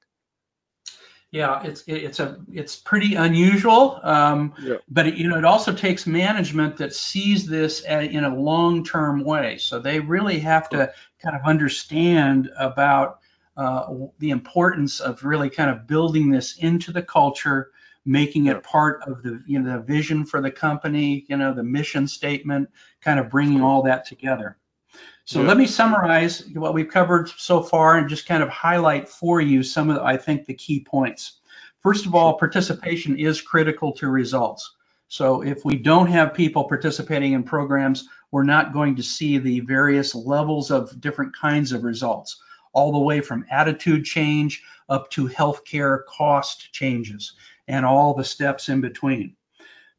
Yeah, 1.29 1.61
it's 1.63 1.83
it's 1.87 2.21
a 2.21 2.39
it's 2.51 2.77
pretty 2.77 3.15
unusual, 3.15 3.99
um, 4.01 4.53
yeah. 4.61 4.77
but 4.87 5.07
it, 5.07 5.15
you 5.15 5.27
know 5.27 5.37
it 5.37 5.43
also 5.43 5.73
takes 5.73 6.07
management 6.07 6.77
that 6.77 6.95
sees 6.95 7.45
this 7.45 7.81
in 7.81 8.23
a 8.23 8.33
long-term 8.33 9.25
way. 9.25 9.57
So 9.57 9.79
they 9.79 9.99
really 9.99 10.39
have 10.39 10.69
to 10.69 10.93
kind 11.21 11.35
of 11.35 11.41
understand 11.45 12.49
about 12.57 13.19
uh, 13.57 13.93
the 14.19 14.29
importance 14.29 15.01
of 15.01 15.25
really 15.25 15.49
kind 15.49 15.69
of 15.69 15.85
building 15.85 16.29
this 16.29 16.55
into 16.57 16.93
the 16.93 17.01
culture, 17.01 17.71
making 18.07 18.45
it 18.47 18.63
part 18.63 19.03
of 19.03 19.21
the 19.21 19.43
you 19.45 19.59
know 19.59 19.77
the 19.77 19.83
vision 19.83 20.25
for 20.25 20.41
the 20.41 20.49
company, 20.49 21.25
you 21.27 21.37
know 21.37 21.53
the 21.53 21.63
mission 21.63 22.07
statement, 22.07 22.69
kind 23.01 23.19
of 23.19 23.29
bringing 23.29 23.61
all 23.61 23.83
that 23.83 24.07
together. 24.07 24.57
So 25.25 25.41
yeah. 25.41 25.49
let 25.49 25.57
me 25.57 25.67
summarize 25.67 26.47
what 26.53 26.73
we've 26.73 26.87
covered 26.87 27.29
so 27.29 27.61
far 27.61 27.97
and 27.97 28.07
just 28.07 28.25
kind 28.25 28.41
of 28.41 28.47
highlight 28.47 29.09
for 29.09 29.41
you 29.41 29.61
some 29.61 29.89
of, 29.89 29.97
the, 29.97 30.03
I 30.03 30.15
think, 30.15 30.45
the 30.45 30.53
key 30.53 30.79
points. 30.79 31.41
First 31.83 32.05
of 32.05 32.15
all, 32.15 32.37
participation 32.37 33.19
is 33.19 33.41
critical 33.41 33.91
to 33.93 34.07
results. 34.07 34.73
So 35.09 35.43
if 35.43 35.65
we 35.65 35.75
don't 35.75 36.07
have 36.07 36.33
people 36.33 36.63
participating 36.63 37.33
in 37.33 37.43
programs, 37.43 38.07
we're 38.31 38.43
not 38.43 38.73
going 38.73 38.95
to 38.95 39.03
see 39.03 39.37
the 39.37 39.59
various 39.59 40.15
levels 40.15 40.71
of 40.71 40.99
different 41.01 41.35
kinds 41.35 41.73
of 41.73 41.83
results, 41.83 42.41
all 42.71 42.93
the 42.93 42.97
way 42.97 43.19
from 43.19 43.45
attitude 43.51 44.05
change 44.05 44.63
up 44.87 45.11
to 45.11 45.27
healthcare 45.27 46.05
cost 46.05 46.71
changes 46.71 47.33
and 47.67 47.85
all 47.85 48.13
the 48.13 48.23
steps 48.23 48.69
in 48.69 48.81
between 48.81 49.35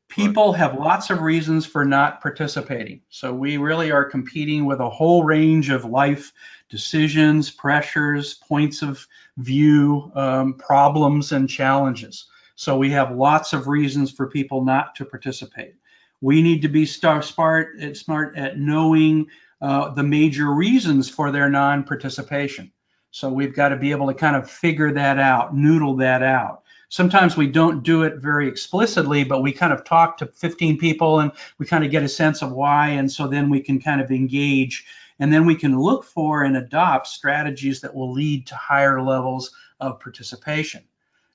people 0.09 0.53
have 0.55 0.79
lots 0.79 1.11
of 1.11 1.21
reasons 1.21 1.67
for 1.67 1.85
not 1.85 2.21
participating. 2.21 3.01
So 3.11 3.33
we 3.33 3.59
really 3.59 3.93
are 3.93 4.05
competing 4.05 4.65
with 4.65 4.81
a 4.81 4.91
whole 4.91 5.23
range 5.23 5.71
of 5.71 5.85
life 5.85 6.33
decisions, 6.71 7.51
pressures, 7.51 8.35
points 8.35 8.83
of 8.83 9.07
view, 9.39 10.11
um, 10.15 10.55
problems, 10.55 11.33
and 11.33 11.49
challenges. 11.49 12.27
So 12.57 12.77
we 12.77 12.91
have 12.91 13.17
lots 13.17 13.53
of 13.53 13.69
reasons 13.69 14.11
for 14.11 14.27
people 14.27 14.65
not 14.65 14.95
to 14.97 15.05
participate. 15.05 15.77
We 16.21 16.43
need 16.43 16.63
to 16.63 16.69
be 16.69 16.85
smart, 16.85 17.25
smart 17.25 18.37
at 18.37 18.59
knowing 18.59 19.27
uh, 19.63 19.91
the 19.91 20.03
major 20.03 20.53
reasons 20.53 21.09
for 21.09 21.31
their 21.31 21.49
non-participation. 21.49 22.73
So 23.13 23.31
we've 23.31 23.55
got 23.55 23.71
to 23.71 23.77
be 23.77 23.93
able 23.93 24.09
to 24.09 24.15
kind 24.15 24.37
of 24.37 24.51
figure 24.51 24.93
that 24.93 25.19
out, 25.19 25.57
noodle 25.57 25.97
that 25.97 26.23
out. 26.23 26.65
Sometimes 26.89 27.37
we 27.37 27.47
don't 27.47 27.83
do 27.83 28.03
it 28.03 28.17
very 28.19 28.49
explicitly, 28.49 29.25
but 29.25 29.43
we 29.43 29.53
kind 29.53 29.73
of 29.73 29.85
talk 29.85 30.19
to 30.19 30.27
15 30.27 30.79
people 30.79 31.21
and 31.21 31.33
we 31.59 31.67
kind 31.67 31.85
of 31.85 31.91
get 31.91 32.03
a 32.03 32.09
sense 32.09 32.43
of 32.43 32.53
why. 32.53 32.89
And 32.89 33.11
so 33.11 33.27
then 33.27 33.51
we 33.51 33.61
can 33.61 33.81
kind 33.81 34.01
of 34.01 34.11
engage 34.11 34.87
and 35.21 35.33
then 35.33 35.47
we 35.47 35.55
can 35.55 35.79
look 35.79 36.05
for 36.05 36.45
and 36.45 36.57
adopt 36.57 37.09
strategies 37.09 37.81
that 37.81 37.95
will 37.95 38.13
lead 38.13 38.47
to 38.47 38.55
higher 38.55 39.03
levels 39.03 39.51
of 39.81 40.01
participation. 40.01 40.83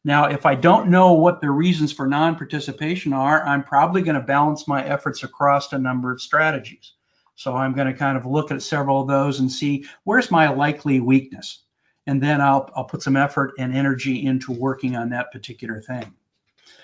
Now, 0.06 0.26
if 0.26 0.45
I 0.45 0.56
don't 0.56 0.89
know 0.89 1.14
what 1.14 1.39
the 1.39 1.49
reasons 1.49 1.93
for 1.93 2.08
non-participation 2.08 3.14
are, 3.14 3.45
I'm 3.45 3.64
probably 3.64 4.01
going 4.01 4.20
to 4.20 4.22
balance 4.22 4.68
my 4.68 4.84
efforts 4.86 5.24
across 5.24 5.72
a 5.72 5.80
number 5.80 6.12
of 6.12 6.22
strategies. 6.22 6.93
So 7.36 7.56
I'm 7.56 7.74
going 7.74 7.88
to 7.88 7.93
kind 7.93 8.18
of 8.18 8.26
look 8.26 8.51
at 8.51 8.62
several 8.62 9.01
of 9.01 9.08
those 9.08 9.39
and 9.39 9.51
see 9.51 9.86
where's 10.04 10.30
my 10.30 10.49
likely 10.49 10.99
weakness. 10.99 11.60
And 12.06 12.22
then 12.22 12.41
I'll, 12.41 12.70
I'll 12.76 12.84
put 12.84 13.01
some 13.01 13.16
effort 13.16 13.54
and 13.58 13.76
energy 13.76 14.26
into 14.26 14.51
working 14.51 14.95
on 14.95 15.10
that 15.10 15.32
particular 15.32 15.82
thing. 15.82 16.14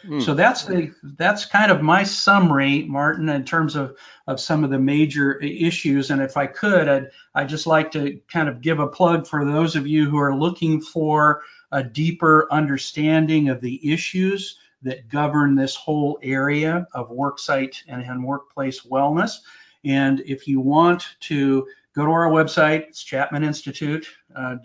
Mm. 0.06 0.22
So 0.22 0.34
that's 0.34 0.64
the 0.64 0.94
that's 1.04 1.46
kind 1.46 1.72
of 1.72 1.82
my 1.82 2.04
summary, 2.04 2.84
Martin, 2.84 3.28
in 3.30 3.44
terms 3.44 3.76
of 3.76 3.98
of 4.28 4.40
some 4.40 4.64
of 4.64 4.70
the 4.70 4.80
major 4.80 5.38
issues. 5.40 6.10
And 6.10 6.22
if 6.22 6.38
I 6.38 6.48
could, 6.48 6.88
I'd 6.88 7.10
I'd 7.36 7.50
just 7.50 7.68
like 7.68 7.92
to 7.92 8.20
kind 8.32 8.48
of 8.48 8.62
give 8.62 8.80
a 8.80 8.88
plug 8.88 9.28
for 9.28 9.44
those 9.44 9.76
of 9.76 9.88
you 9.88 10.10
who 10.10 10.18
are 10.18 10.36
looking 10.36 10.80
for 10.82 11.42
a 11.72 11.84
deeper 11.84 12.48
understanding 12.52 13.50
of 13.50 13.62
the 13.62 13.92
issues 13.92 14.58
that 14.82 15.10
govern 15.10 15.56
this 15.56 15.76
whole 15.76 16.18
area 16.24 16.88
of 16.94 17.12
worksite 17.12 17.76
and, 17.88 18.02
and 18.02 18.24
workplace 18.24 18.82
wellness. 18.82 19.40
And 19.84 20.22
if 20.22 20.48
you 20.48 20.62
want 20.62 21.06
to 21.22 21.68
go 21.94 22.06
to 22.06 22.12
our 22.12 22.30
website, 22.30 22.88
it's 22.88 23.04
chapmaninstitute.com. 23.04 24.14
Uh, 24.36 24.56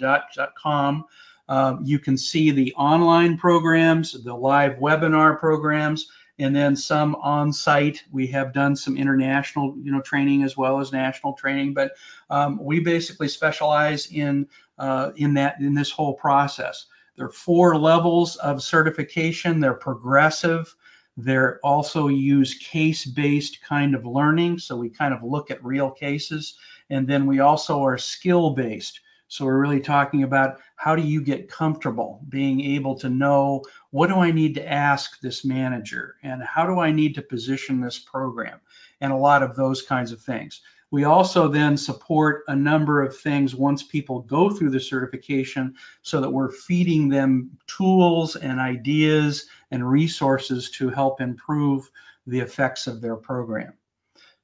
um, 1.46 1.80
you 1.84 1.98
can 1.98 2.16
see 2.16 2.50
the 2.50 2.74
online 2.74 3.36
programs, 3.36 4.12
the 4.12 4.34
live 4.34 4.76
webinar 4.76 5.38
programs, 5.38 6.08
and 6.38 6.54
then 6.54 6.74
some 6.74 7.14
on-site. 7.16 8.02
We 8.10 8.26
have 8.28 8.52
done 8.52 8.76
some 8.76 8.96
international, 8.96 9.76
you 9.80 9.92
know, 9.92 10.00
training 10.00 10.42
as 10.42 10.56
well 10.56 10.80
as 10.80 10.92
national 10.92 11.34
training, 11.34 11.74
but 11.74 11.92
um, 12.30 12.58
we 12.62 12.80
basically 12.80 13.28
specialize 13.28 14.10
in 14.10 14.48
uh, 14.78 15.12
in 15.16 15.34
that 15.34 15.60
in 15.60 15.74
this 15.74 15.90
whole 15.90 16.14
process. 16.14 16.86
There 17.16 17.26
are 17.26 17.32
four 17.32 17.78
levels 17.78 18.36
of 18.36 18.62
certification. 18.62 19.60
They're 19.60 19.74
progressive. 19.74 20.74
They're 21.16 21.60
also 21.62 22.08
use 22.08 22.54
case-based 22.54 23.62
kind 23.62 23.94
of 23.94 24.04
learning, 24.04 24.58
so 24.58 24.76
we 24.76 24.90
kind 24.90 25.14
of 25.14 25.22
look 25.22 25.52
at 25.52 25.64
real 25.64 25.90
cases, 25.90 26.58
and 26.90 27.06
then 27.06 27.26
we 27.26 27.38
also 27.38 27.84
are 27.84 27.98
skill-based. 27.98 29.00
So 29.28 29.44
we're 29.44 29.60
really 29.60 29.80
talking 29.80 30.22
about 30.22 30.60
how 30.76 30.94
do 30.94 31.02
you 31.02 31.22
get 31.22 31.48
comfortable 31.48 32.20
being 32.28 32.60
able 32.60 32.96
to 33.00 33.08
know 33.08 33.64
what 33.90 34.08
do 34.08 34.16
I 34.16 34.30
need 34.30 34.54
to 34.56 34.72
ask 34.72 35.20
this 35.20 35.44
manager 35.44 36.16
and 36.22 36.42
how 36.42 36.66
do 36.66 36.78
I 36.78 36.92
need 36.92 37.14
to 37.16 37.22
position 37.22 37.80
this 37.80 37.98
program 37.98 38.60
and 39.00 39.12
a 39.12 39.16
lot 39.16 39.42
of 39.42 39.56
those 39.56 39.82
kinds 39.82 40.12
of 40.12 40.20
things. 40.20 40.60
We 40.90 41.04
also 41.04 41.48
then 41.48 41.76
support 41.76 42.44
a 42.46 42.54
number 42.54 43.02
of 43.02 43.18
things 43.18 43.54
once 43.54 43.82
people 43.82 44.20
go 44.20 44.50
through 44.50 44.70
the 44.70 44.78
certification 44.78 45.74
so 46.02 46.20
that 46.20 46.30
we're 46.30 46.52
feeding 46.52 47.08
them 47.08 47.58
tools 47.66 48.36
and 48.36 48.60
ideas 48.60 49.46
and 49.72 49.90
resources 49.90 50.70
to 50.72 50.90
help 50.90 51.20
improve 51.20 51.90
the 52.26 52.40
effects 52.40 52.86
of 52.86 53.00
their 53.00 53.16
program. 53.16 53.72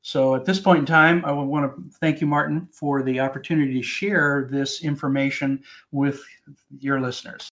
So 0.02 0.34
at 0.34 0.44
this 0.44 0.58
point 0.58 0.78
in 0.80 0.86
time, 0.86 1.24
I 1.24 1.32
want 1.32 1.76
to 1.76 1.98
thank 1.98 2.20
you, 2.20 2.26
Martin, 2.26 2.68
for 2.72 3.02
the 3.02 3.20
opportunity 3.20 3.74
to 3.74 3.82
share 3.82 4.48
this 4.50 4.82
information 4.82 5.62
with 5.92 6.22
your 6.78 7.00
listeners. 7.00 7.50